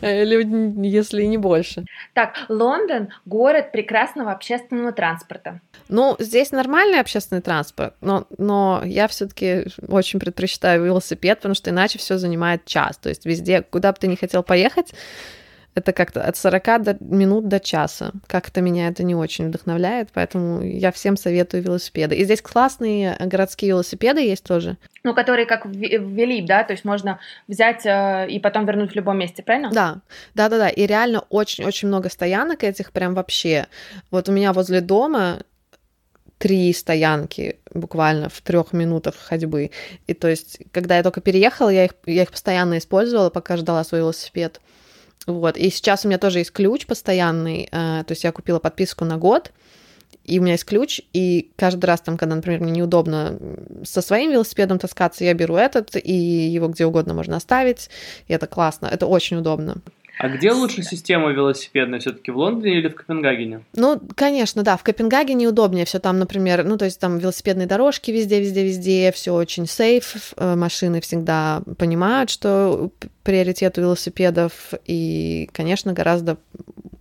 [0.02, 1.86] если не больше.
[2.14, 5.62] Так, Лондон— город прекрасного общественного транспорта.
[5.90, 11.70] Ну, здесь нормальный общественный транспорт, но, но я все таки очень предпочитаю велосипед, потому что
[11.70, 12.98] иначе все занимает час.
[12.98, 14.94] То есть везде, куда бы ты ни хотел поехать,
[15.76, 18.12] это как-то от 40 до, минут до часа.
[18.28, 22.16] Как-то меня это не очень вдохновляет, поэтому я всем советую велосипеды.
[22.16, 24.78] И здесь классные городские велосипеды есть тоже.
[25.04, 29.20] Ну, которые как ввели, да, то есть можно взять э, и потом вернуть в любом
[29.20, 29.70] месте, правильно?
[29.70, 29.98] Да,
[30.34, 30.70] да, да, да.
[30.70, 33.68] И реально очень-очень много стоянок этих прям вообще.
[34.12, 35.42] Вот у меня возле дома
[36.38, 39.72] три стоянки буквально в трех минутах ходьбы.
[40.08, 43.84] И то есть, когда я только переехала, я их, я их постоянно использовала, пока ждала
[43.84, 44.62] свой велосипед.
[45.26, 45.58] Вот.
[45.58, 47.68] И сейчас у меня тоже есть ключ постоянный.
[47.72, 49.52] Э, то есть я купила подписку на год,
[50.24, 53.38] и у меня есть ключ, и каждый раз там, когда, например, мне неудобно
[53.84, 57.90] со своим велосипедом таскаться, я беру этот, и его где угодно можно оставить,
[58.28, 59.78] и это классно, это очень удобно.
[60.18, 63.62] А где лучше система велосипедная, все-таки в Лондоне или в Копенгагене?
[63.74, 68.12] Ну, конечно, да, в Копенгагене удобнее все там, например, ну, то есть там велосипедные дорожки
[68.12, 72.92] везде, везде, везде, все очень сейф, э, машины всегда понимают, что
[73.24, 76.38] приоритет у велосипедов, и, конечно, гораздо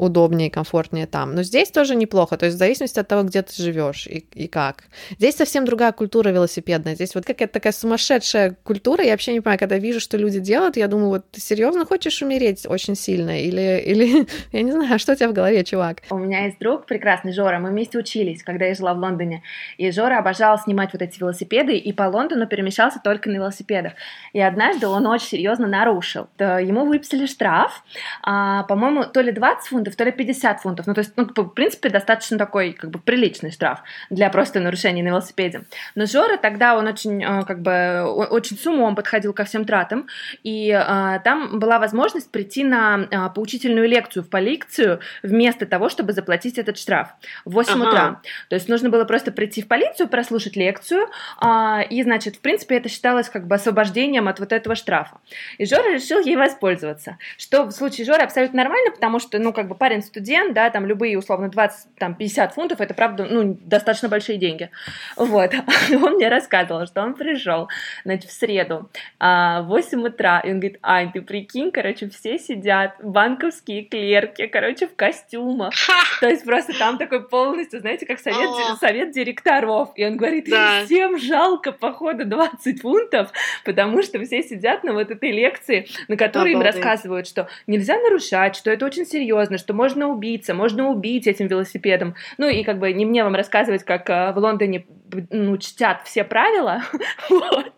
[0.05, 1.35] удобнее комфортнее там.
[1.35, 4.47] Но здесь тоже неплохо, то есть в зависимости от того, где ты живешь и, и
[4.47, 4.85] как.
[5.19, 6.95] Здесь совсем другая культура велосипедная.
[6.95, 9.05] Здесь вот какая-то такая сумасшедшая культура.
[9.05, 12.23] Я вообще не понимаю, когда вижу, что люди делают, я думаю, вот ты серьезно хочешь
[12.23, 13.41] умереть очень сильно?
[13.41, 16.03] Или, или я не знаю, что у тебя в голове, чувак?
[16.11, 17.59] У меня есть друг прекрасный, Жора.
[17.59, 19.43] Мы вместе учились, когда я жила в Лондоне.
[19.79, 23.95] И Жора обожал снимать вот эти велосипеды, и по Лондону перемещался только на велосипедах.
[24.33, 26.29] И однажды он очень серьезно нарушил.
[26.39, 27.83] Ему выписали штраф,
[28.23, 30.87] а, по-моему, то ли 20 фунтов, ли 50 фунтов.
[30.89, 35.03] Ну, то есть, ну, в принципе, достаточно такой, как бы, приличный штраф для просто нарушения
[35.03, 35.65] на велосипеде.
[35.95, 40.09] Но Жора тогда, он очень, э, как бы, очень с умом подходил ко всем тратам,
[40.43, 46.13] и э, там была возможность прийти на э, поучительную лекцию в полицию вместо того, чтобы
[46.13, 47.11] заплатить этот штраф
[47.45, 47.89] в 8 ага.
[47.89, 48.21] утра.
[48.49, 51.07] То есть нужно было просто прийти в полицию, прослушать лекцию,
[51.41, 55.19] э, и, значит, в принципе, это считалось как бы освобождением от вот этого штрафа.
[55.59, 59.69] И Жора решил ей воспользоваться, что в случае Жоры абсолютно нормально, потому что, ну, как
[59.69, 64.09] бы парень студент, да, там любые, условно, 20, там, 50 фунтов, это, правда, ну, достаточно
[64.09, 64.71] большие деньги.
[65.17, 65.53] Вот.
[65.91, 67.69] Он мне рассказывал, что он пришел,
[68.05, 72.39] значит, в среду а, в 8 утра, и он говорит, Ань, ты прикинь, короче, все
[72.39, 75.75] сидят, банковские клерки, короче, в костюмах.
[76.21, 78.49] То есть просто там такой полностью, знаете, как совет,
[78.81, 79.91] совет директоров.
[79.97, 80.85] И он говорит, да.
[80.85, 83.31] всем жалко, походу, 20 фунтов,
[83.65, 88.57] потому что все сидят на вот этой лекции, на которой им рассказывают, что нельзя нарушать,
[88.57, 92.15] что это очень серьезно, что можно убиться, можно убить этим велосипедом.
[92.37, 94.85] Ну и как бы не мне вам рассказывать, как э, в Лондоне
[95.31, 96.83] ну, чтят все правила,
[97.31, 97.73] вот.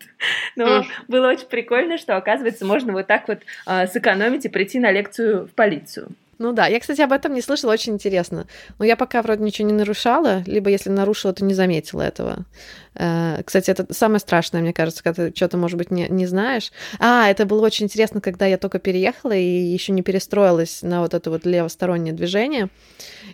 [0.57, 4.91] Но было очень прикольно, что, оказывается, можно вот так вот э, сэкономить и прийти на
[4.91, 6.09] лекцию в полицию.
[6.39, 8.47] Ну да, я, кстати, об этом не слышала, очень интересно.
[8.77, 12.45] Но я пока вроде ничего не нарушала, либо если нарушила, то не заметила этого.
[12.93, 16.71] Э, кстати, это самое страшное, мне кажется, когда ты что-то, может быть, не, не знаешь.
[16.99, 21.15] А, это было очень интересно, когда я только переехала и еще не перестроилась на вот
[21.15, 22.69] это вот левостороннее движение.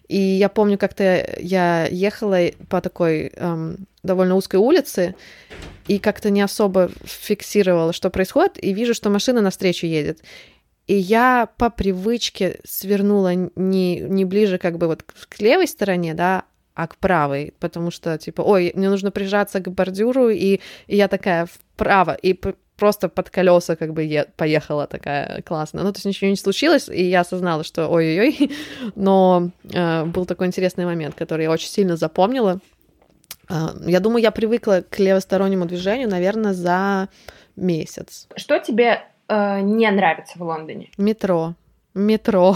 [0.08, 2.40] И я помню, как-то я ехала
[2.70, 5.16] по такой эм, довольно узкой улице,
[5.88, 10.20] и как-то не особо фиксировала, что происходит, и вижу, что машина навстречу едет.
[10.88, 16.44] И я по привычке свернула не, не ближе как бы вот к левой стороне, да,
[16.76, 21.08] а к правой, потому что, типа, ой, мне нужно прижаться к бордюру, и, и я
[21.08, 22.34] такая вправо, и
[22.78, 25.84] просто под колеса как бы е- поехала такая классная.
[25.84, 28.52] Ну, то есть ничего не случилось, и я осознала, что ой-ой-ой,
[28.96, 32.60] но э, был такой интересный момент, который я очень сильно запомнила.
[33.50, 37.10] Э, я думаю, я привыкла к левостороннему движению, наверное, за
[37.56, 38.28] месяц.
[38.36, 40.90] Что тебе э, не нравится в Лондоне?
[40.98, 41.56] Метро.
[41.94, 42.56] Метро.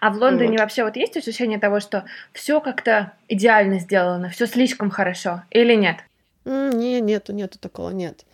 [0.00, 0.60] А в Лондоне вот.
[0.60, 5.98] вообще вот есть ощущение того, что все как-то идеально сделано, все слишком хорошо, или нет?
[6.44, 8.24] Не, нету, нету такого, нет.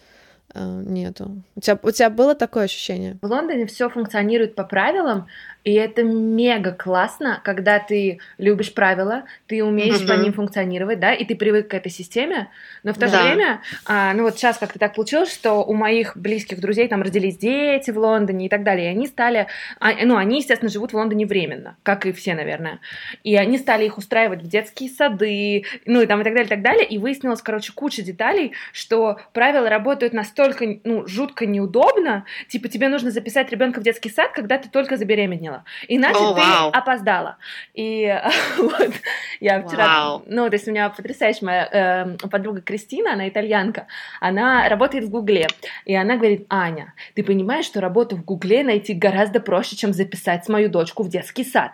[0.54, 1.42] Э, нету.
[1.56, 3.18] У тебя, у тебя было такое ощущение?
[3.22, 5.26] В Лондоне все функционирует по правилам,
[5.64, 10.08] и это мега классно, когда ты любишь правила, ты умеешь mm-hmm.
[10.08, 12.48] по ним функционировать, да, и ты привык к этой системе,
[12.82, 13.08] но в то да.
[13.08, 17.02] же время, а, ну вот сейчас как-то так получилось, что у моих близких друзей там
[17.02, 19.46] родились дети в Лондоне и так далее, и они стали,
[19.80, 22.80] а, ну они, естественно, живут в Лондоне временно, как и все, наверное,
[23.22, 26.50] и они стали их устраивать в детские сады, ну и там и так далее, и
[26.50, 32.68] так далее, и выяснилось, короче, куча деталей, что правила работают настолько, ну, жутко неудобно, типа
[32.68, 35.64] тебе нужно записать ребенка в детский сад, когда ты только забеременела, запомнила.
[35.88, 36.70] Иначе О, ты вау.
[36.72, 37.36] опоздала.
[37.74, 38.14] И
[38.58, 38.92] вот
[39.40, 40.22] я вчера, Вау.
[40.26, 43.86] ну, то есть у меня потрясающая моя э, подруга Кристина, она итальянка,
[44.20, 45.48] она работает в Гугле,
[45.84, 50.48] и она говорит, Аня, ты понимаешь, что работу в Гугле найти гораздо проще, чем записать
[50.48, 51.72] мою дочку в детский сад.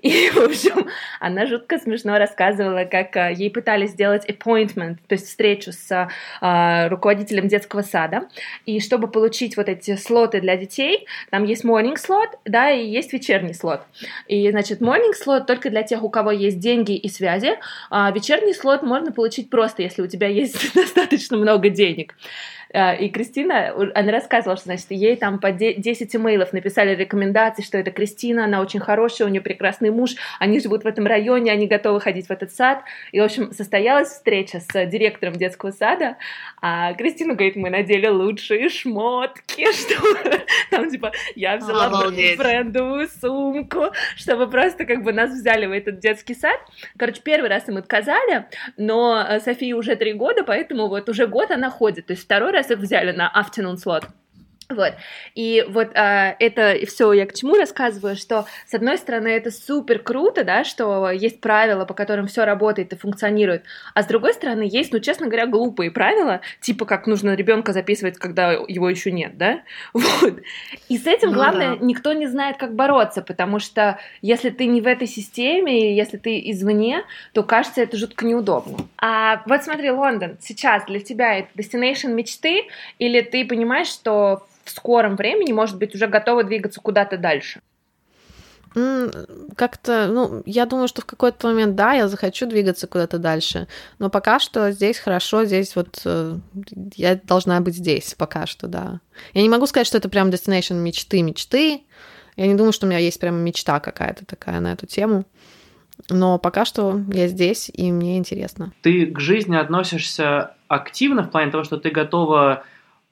[0.00, 0.88] И, в общем,
[1.20, 6.08] она жутко смешно рассказывала, как э, ей пытались сделать appointment, то есть встречу с
[6.40, 8.28] э, руководителем детского сада,
[8.66, 13.12] и чтобы получить вот эти слоты для детей, там есть morning slot, да, и есть
[13.18, 13.80] вечерний слот.
[14.26, 17.58] И, значит, morning slot только для тех, у кого есть деньги и связи,
[17.90, 22.14] а вечерний слот можно получить просто, если у тебя есть достаточно много денег.
[22.74, 27.62] А, И Кристина, она рассказывала, что, значит, ей там по де- 10 имейлов написали рекомендации,
[27.62, 31.50] что это Кристина, она очень хорошая, у нее прекрасный муж, они живут в этом районе,
[31.50, 32.82] они готовы ходить в этот сад.
[33.12, 36.16] И, в общем, состоялась встреча с директором детского сада,
[36.60, 39.96] а Кристина говорит, мы надели лучшие шмотки, что
[40.70, 42.38] там, типа, я взяла Обалдеть.
[42.38, 46.58] брендовую сумку, чтобы просто как бы нас взяли в этот детский сад.
[46.96, 48.46] Короче, первый раз им отказали,
[48.76, 52.06] но э, Софии уже три года, поэтому вот уже год она ходит.
[52.06, 54.04] То есть второй раз их взяли на afternoon slot.
[54.70, 54.92] Вот.
[55.34, 59.98] И вот а, это все я к чему рассказываю, что с одной стороны это супер
[59.98, 63.62] круто, да, что есть правила, по которым все работает и функционирует,
[63.94, 68.18] а с другой стороны есть, ну, честно говоря, глупые правила, типа как нужно ребенка записывать,
[68.18, 69.62] когда его еще нет, да,
[69.94, 70.40] вот.
[70.90, 71.78] И с этим, Ну главное, да.
[71.80, 76.18] никто не знает, как бороться, потому что если ты не в этой системе, и если
[76.18, 78.76] ты извне, то кажется это жутко неудобно.
[78.98, 82.64] А вот смотри, Лондон, сейчас для тебя это destination мечты,
[82.98, 87.60] или ты понимаешь, что в скором времени, может быть, уже готова двигаться куда-то дальше?
[89.56, 93.66] Как-то, ну, я думаю, что в какой-то момент, да, я захочу двигаться куда-то дальше,
[93.98, 96.36] но пока что здесь хорошо, здесь вот э,
[96.94, 99.00] я должна быть здесь пока что, да.
[99.32, 101.82] Я не могу сказать, что это прям destination мечты, мечты.
[102.36, 105.24] Я не думаю, что у меня есть прям мечта какая-то такая на эту тему.
[106.10, 108.72] Но пока что я здесь, и мне интересно.
[108.82, 112.64] Ты к жизни относишься активно в плане того, что ты готова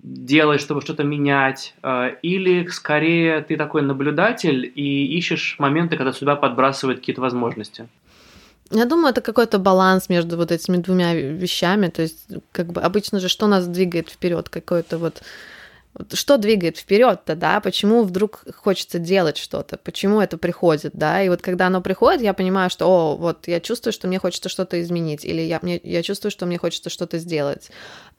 [0.02, 6.36] делать, чтобы что-то менять, э, или скорее ты такой наблюдатель и ищешь моменты, когда судьба
[6.36, 7.88] подбрасывает какие-то возможности?
[8.70, 11.88] Я думаю, это какой-то баланс между вот этими двумя вещами.
[11.88, 15.22] То есть, как бы обычно же, что нас двигает вперед, какое-то вот вот
[16.12, 21.42] что двигает вперед-то, да, почему вдруг хочется делать что-то, почему это приходит, да, и вот
[21.42, 25.24] когда оно приходит, я понимаю, что, о, вот я чувствую, что мне хочется что-то изменить,
[25.24, 27.70] или я, мне, я чувствую, что мне хочется что-то сделать.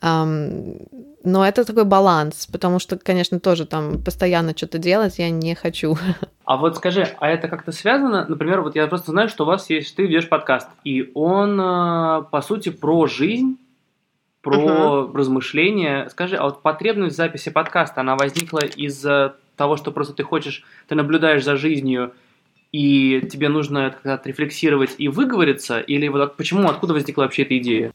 [0.02, 0.78] Ам,
[1.24, 5.98] но это такой баланс, потому что, конечно, тоже там постоянно что-то делать я не хочу.
[6.46, 8.26] А вот скажи, а это как-то связано?
[8.26, 12.24] Например, вот я просто знаю, что у вас есть, ты ведешь подкаст, и он, э,
[12.32, 13.58] по сути, про жизнь,
[14.56, 16.08] про размышления.
[16.10, 20.96] Скажи, а вот потребность записи подкаста, она возникла из-за того, что просто ты хочешь, ты
[20.96, 22.14] наблюдаешь за жизнью,
[22.72, 27.44] и тебе нужно это как-то отрефлексировать и выговориться, или вот от- почему, откуда возникла вообще
[27.44, 27.94] эта идея?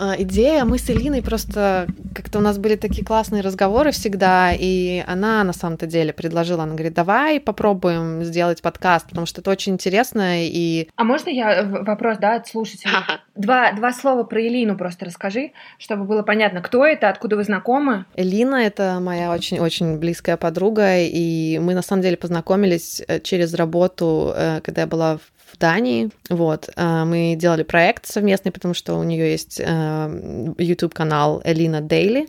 [0.00, 5.02] А, идея, мы с Элиной просто как-то у нас были такие классные разговоры всегда, и
[5.08, 9.72] она на самом-то деле предложила, она говорит, давай попробуем сделать подкаст, потому что это очень
[9.72, 12.94] интересно, и А можно я в- вопрос, да, от слушателей?
[13.34, 18.04] Два, два слова про Элину просто расскажи, чтобы было понятно, кто это, откуда вы знакомы.
[18.14, 24.32] Элина— это моя очень-очень близкая подруга, и мы на самом деле познакомились э, через работу,
[24.36, 25.18] э, когда я была
[25.52, 26.10] в Дании.
[26.28, 26.68] Вот.
[26.74, 32.28] э, Мы делали проект совместный, потому что у нее есть э, YouTube-канал Элина Дейли.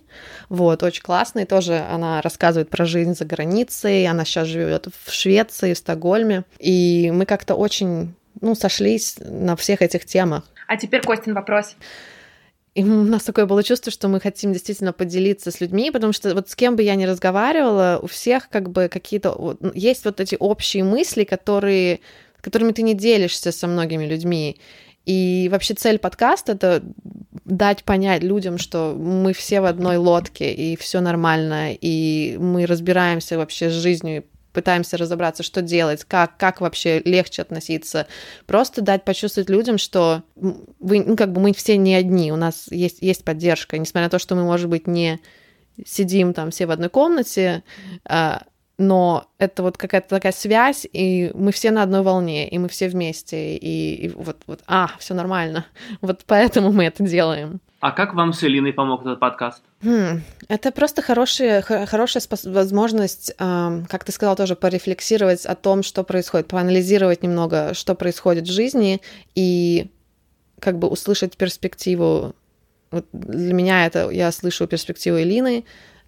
[0.49, 1.45] Вот, очень классный.
[1.45, 4.07] Тоже она рассказывает про жизнь за границей.
[4.07, 6.43] Она сейчас живет в Швеции, в Стокгольме.
[6.59, 10.43] И мы как-то очень ну, сошлись на всех этих темах.
[10.67, 11.75] А теперь Костин вопрос.
[12.75, 16.33] И у нас такое было чувство, что мы хотим действительно поделиться с людьми, потому что
[16.33, 19.31] вот с кем бы я ни разговаривала, у всех как бы какие-то...
[19.31, 22.01] вот, ну, есть вот эти общие мысли, которые,
[22.41, 24.59] которыми ты не делишься со многими людьми.
[25.05, 26.83] И вообще цель подкаста— это
[27.45, 33.37] дать понять людям, что мы все в одной лодке, и все нормально, и мы разбираемся
[33.37, 38.07] вообще с жизнью, пытаемся разобраться, что делать, как, как вообще легче относиться.
[38.45, 42.67] Просто дать почувствовать людям, что вы, ну, как бы мы все не одни, у нас
[42.71, 45.19] есть, есть поддержка, несмотря на то, что мы, может быть, не
[45.85, 47.63] сидим там все в одной комнате,
[48.05, 48.43] а,
[48.79, 52.87] но это вот какая-то такая связь, и мы все на одной волне, и мы все
[52.87, 55.65] вместе, и, и вот, вот, а, все нормально.
[56.01, 57.59] Вот поэтому мы это делаем.
[57.81, 59.61] А как вам с Элиной помог этот подкаст?
[59.83, 65.83] Хм, Это просто хорошая, хо- хорошая возможность, ам, как ты сказал, тоже порефлексировать о том,
[65.83, 69.01] что происходит, поанализировать немного, что происходит в жизни,
[69.35, 69.91] и
[70.59, 72.33] как бы услышать перспективу.
[72.91, 75.65] Вот для меня это я слышу перспективу Элины,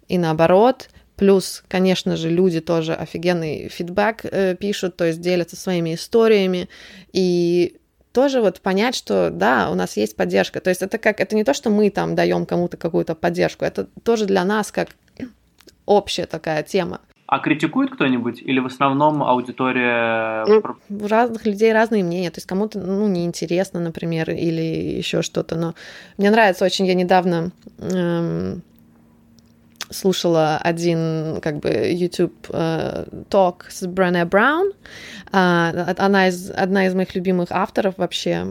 [0.08, 5.94] и наоборот, Плюс, конечно же, люди тоже офигенный фидбэк э, пишут, то есть делятся своими
[5.94, 6.68] историями.
[7.12, 7.76] И
[8.12, 10.60] тоже вот понять, что да, у нас есть поддержка.
[10.60, 13.88] То есть это как, это не то, что мы там даем кому-то какую-то поддержку, это
[14.04, 14.88] тоже для нас как
[15.86, 17.00] общая такая тема.
[17.26, 18.42] А критикует кто-нибудь?
[18.42, 20.44] Или в основном аудитория...
[20.46, 22.30] Ну, у разных людей разные мнения.
[22.30, 25.56] То есть кому-то, ну, неинтересно, например, или еще что-то.
[25.56, 25.74] Но
[26.18, 28.62] мне нравится очень, я недавно эм,
[29.92, 34.72] слушала один как бы YouTube э, ток с Брене Браун.
[35.32, 38.44] Э, она из, одна из моих любимых авторов вообще.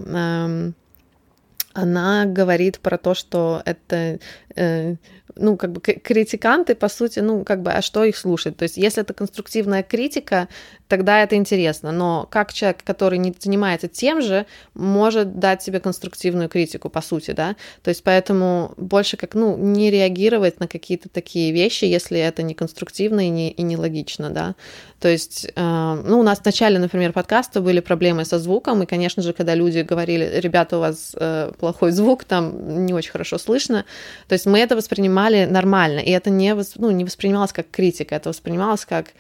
[1.74, 4.19] Она говорит про то, что это
[4.55, 4.95] э,
[5.36, 8.57] ну, как бы критиканты, по сути, ну, как бы, а что их слушать?
[8.57, 10.47] То есть, если это конструктивная критика,
[10.88, 11.91] тогда это интересно.
[11.91, 17.32] Но как человек, который не занимается тем же, может дать себе конструктивную критику, по сути,
[17.32, 17.55] да?
[17.84, 22.53] То есть, поэтому больше как, ну, не реагировать на какие-то такие вещи, если это не
[22.53, 24.55] конструктивно и не, и не логично, да?
[24.99, 28.86] То есть, э, ну, у нас в начале, например, подкаста были проблемы со звуком, и,
[28.86, 33.38] конечно же, когда люди говорили, ребята, у вас э, плохой звук, там не очень хорошо
[33.38, 33.86] слышно,
[34.28, 38.30] то есть мы это воспринимали нормально, и это не, ну, не воспринималось как критика, это
[38.30, 39.14] воспринималось как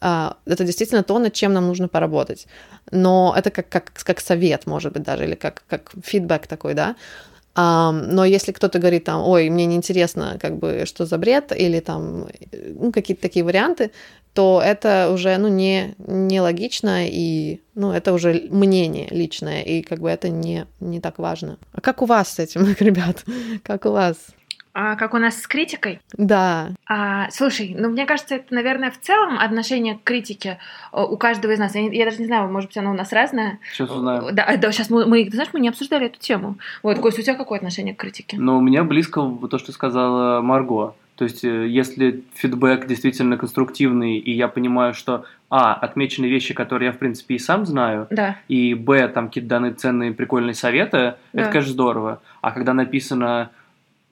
[0.00, 2.46] Uh, это действительно то, над чем нам нужно поработать.
[2.90, 6.94] Но это как, как, как совет, может быть, даже, или как, как фидбэк такой, да.
[7.54, 11.80] Um, но если кто-то говорит там, ой, мне неинтересно, как бы, что за бред, или
[11.80, 12.28] там,
[12.80, 13.92] ну, какие-то такие варианты,
[14.34, 20.00] то это уже, ну, не, не логично, и, ну, это уже мнение личное, и как
[20.00, 21.58] бы это не, не так важно.
[21.72, 23.24] А как у вас с этим, ребят?
[23.62, 24.16] Как у вас?
[24.76, 26.00] А, как у нас с критикой?
[26.18, 26.70] Да.
[26.88, 30.58] А, слушай, ну мне кажется, это, наверное, в целом отношение к критике
[30.92, 31.76] э, у каждого из нас.
[31.76, 33.60] Я, я даже не знаю, может быть, оно у нас разное.
[33.72, 34.34] Сейчас узнаем.
[34.34, 36.58] Да, да, сейчас мы, мы, ты знаешь, мы не обсуждали эту тему.
[36.82, 38.36] Вот, Кость, у тебя какое отношение к критике?
[38.36, 40.96] Ну, у меня близко то, что сказала Марго.
[41.16, 46.86] То есть, э, если фидбэк действительно конструктивный, и я понимаю, что а, отмечены вещи, которые
[46.86, 48.36] я, в принципе, и сам знаю, да.
[48.48, 51.42] и б, там какие-то даны ценные, прикольные советы, да.
[51.42, 52.20] это, конечно, здорово.
[52.40, 53.50] А когда написано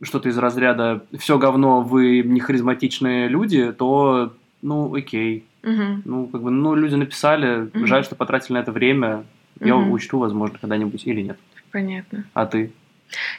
[0.01, 5.45] что-то из разряда «все говно, вы не харизматичные люди», то, ну, окей.
[5.65, 6.03] Угу.
[6.05, 7.87] Ну, как бы, ну, люди написали, угу.
[7.87, 9.25] жаль, что потратили на это время,
[9.59, 9.69] угу.
[9.69, 11.39] я учту, возможно, когда-нибудь или нет.
[11.73, 12.25] Понятно.
[12.35, 12.73] А ты?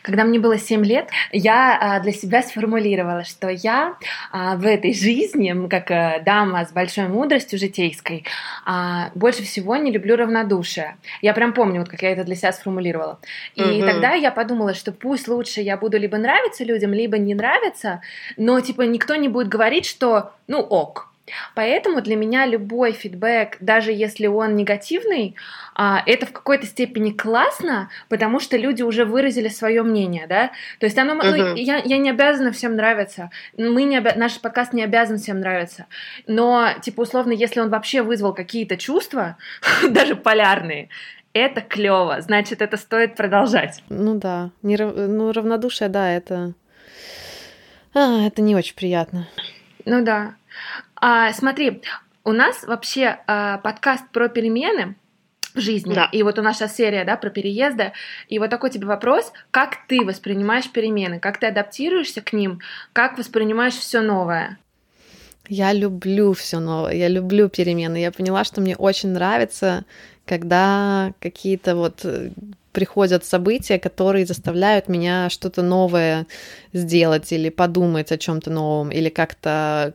[0.01, 3.95] Когда мне было 7 лет, я а, для себя сформулировала, что я
[4.31, 8.25] а, в этой жизни, как а, дама с большой мудростью житейской,
[8.65, 10.97] а, больше всего не люблю равнодушие.
[11.21, 13.19] Я прям помню, вот как я это для себя сформулировала.
[13.55, 13.85] И угу.
[13.85, 18.01] тогда я подумала, что пусть лучше я буду либо нравиться людям, либо не нравиться,
[18.37, 21.13] но типа никто не будет говорить, что ну ок,
[21.55, 25.35] Поэтому для меня любой фидбэк, даже если он негативный,
[25.75, 30.51] это в какой-то степени классно, потому что люди уже выразили свое мнение, да.
[30.79, 31.35] То есть оно, uh-huh.
[31.35, 34.13] ну, я, я не обязана всем нравиться, мы не обя...
[34.15, 35.87] наш подкаст не обязан всем нравиться,
[36.27, 39.37] но типа условно, если он вообще вызвал какие-то чувства,
[39.89, 40.89] даже полярные,
[41.33, 43.83] это клево, значит, это стоит продолжать.
[43.89, 46.53] Ну да, не, ну равнодушие, да, это,
[47.93, 49.27] а, это не очень приятно.
[49.85, 50.35] Ну да.
[50.95, 51.81] А, смотри,
[52.23, 54.95] у нас вообще а, подкаст про перемены
[55.55, 55.93] жизни.
[55.93, 56.09] Да.
[56.11, 57.93] И вот у нас сейчас серия, да, про переезды.
[58.27, 62.59] И вот такой тебе вопрос: как ты воспринимаешь перемены, как ты адаптируешься к ним,
[62.93, 64.57] как воспринимаешь все новое?
[65.49, 67.97] Я люблю все новое, я люблю перемены.
[67.97, 69.83] Я поняла, что мне очень нравится,
[70.25, 72.31] когда какие-то вот э,
[72.71, 76.27] приходят события, которые заставляют меня что-то новое
[76.71, 79.93] сделать или подумать о чем-то новом, или как-то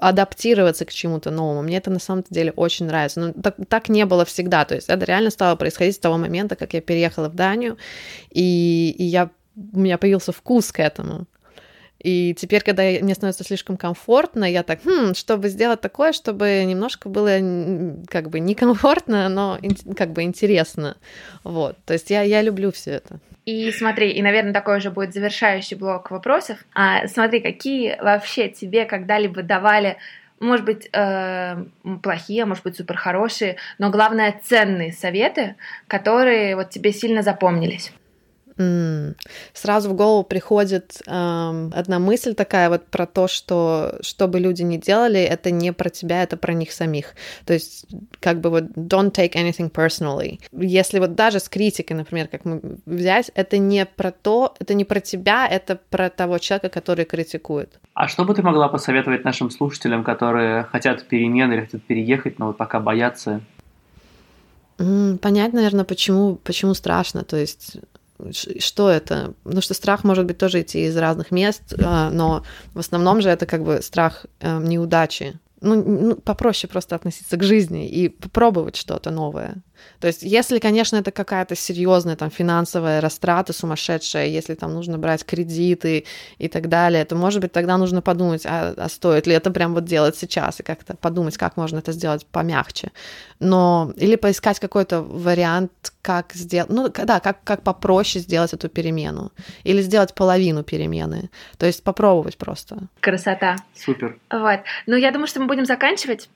[0.00, 1.62] адаптироваться к чему-то новому.
[1.62, 3.20] Мне это на самом деле очень нравится.
[3.20, 4.64] Но так, так не было всегда.
[4.64, 7.76] То есть это реально стало происходить с того момента, как я переехала в Данию,
[8.30, 11.26] и, и я, у меня появился вкус к этому.
[11.98, 17.08] И теперь, когда мне становится слишком комфортно, я так, хм, чтобы сделать такое, чтобы немножко
[17.08, 17.38] было
[18.06, 19.58] как бы некомфортно, но
[19.96, 20.96] как бы интересно.
[21.42, 21.76] Вот.
[21.84, 23.18] То есть я, я люблю все это.
[23.48, 26.58] И смотри, и, наверное, такой уже будет завершающий блок вопросов.
[26.74, 29.96] А, смотри, какие вообще тебе когда-либо давали
[30.38, 31.56] может быть, э,
[32.02, 35.56] плохие, может быть, супер хорошие, но главное ценные советы,
[35.88, 37.90] которые вот тебе сильно запомнились.
[38.58, 39.14] Mm.
[39.52, 44.62] Сразу в голову приходит эм, одна мысль такая вот про то, что что бы люди
[44.62, 47.14] ни делали, это не про тебя, это про них самих.
[47.46, 47.86] То есть
[48.20, 50.40] как бы вот don't take anything personally.
[50.52, 54.84] Если вот даже с критикой, например, как мы взять, это не про то, это не
[54.84, 57.78] про тебя, это про того человека, который критикует.
[57.94, 62.48] А что бы ты могла посоветовать нашим слушателям, которые хотят перемен или хотят переехать, но
[62.48, 63.40] вот пока боятся?
[64.76, 67.24] Понять, наверное, почему, почему страшно.
[67.24, 67.78] То есть
[68.32, 69.34] что это?
[69.44, 72.42] Потому что страх может быть тоже идти из разных мест, а, но
[72.74, 75.38] в основном же это как бы страх э, неудачи.
[75.60, 79.56] Ну, ну, попроще просто относиться к жизни и попробовать что-то новое.
[80.00, 85.24] То есть, если, конечно, это какая-то серьезная там финансовая растрата сумасшедшая, если там нужно брать
[85.24, 86.04] кредиты
[86.38, 89.74] и так далее, то, может быть, тогда нужно подумать, а, а стоит ли это прям
[89.74, 92.92] вот делать сейчас и как-то подумать, как можно это сделать помягче.
[93.40, 95.72] Но или поискать какой-то вариант,
[96.02, 99.32] как сделать, ну да, как, как попроще сделать эту перемену
[99.64, 101.30] или сделать половину перемены.
[101.58, 102.78] То есть попробовать просто.
[103.00, 103.56] Красота.
[103.74, 104.18] Супер.
[104.30, 104.60] Вот.
[104.86, 106.28] Ну, я думаю, что мы будем заканчивать.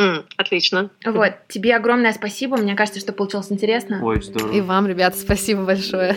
[0.00, 0.90] Mm, отлично.
[1.04, 2.56] Вот, тебе огромное спасибо.
[2.56, 4.00] Мне кажется, что получилось интересно.
[4.02, 4.52] Ой, здорово.
[4.52, 6.16] И вам, ребята, спасибо большое.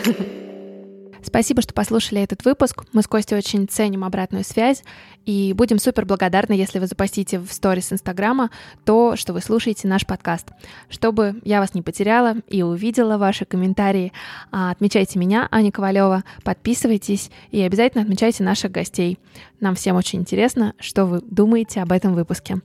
[1.22, 2.84] Спасибо, что послушали этот выпуск.
[2.92, 4.84] Мы с Костей очень ценим обратную связь
[5.24, 8.50] и будем супер благодарны, если вы запостите в сторис Инстаграма
[8.84, 10.48] то, что вы слушаете наш подкаст.
[10.90, 14.12] Чтобы я вас не потеряла и увидела ваши комментарии,
[14.52, 19.18] а, отмечайте меня, Аня Ковалева, подписывайтесь и обязательно отмечайте наших гостей.
[19.60, 22.60] Нам всем очень интересно, что вы думаете об этом выпуске.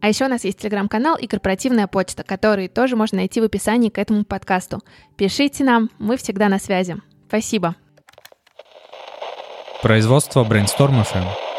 [0.00, 3.90] А еще у нас есть телеграм-канал и корпоративная почта, которые тоже можно найти в описании
[3.90, 4.80] к этому подкасту.
[5.16, 6.96] Пишите нам, мы всегда на связи.
[7.28, 7.76] Спасибо.
[9.82, 11.49] Производство Brainstorm FM.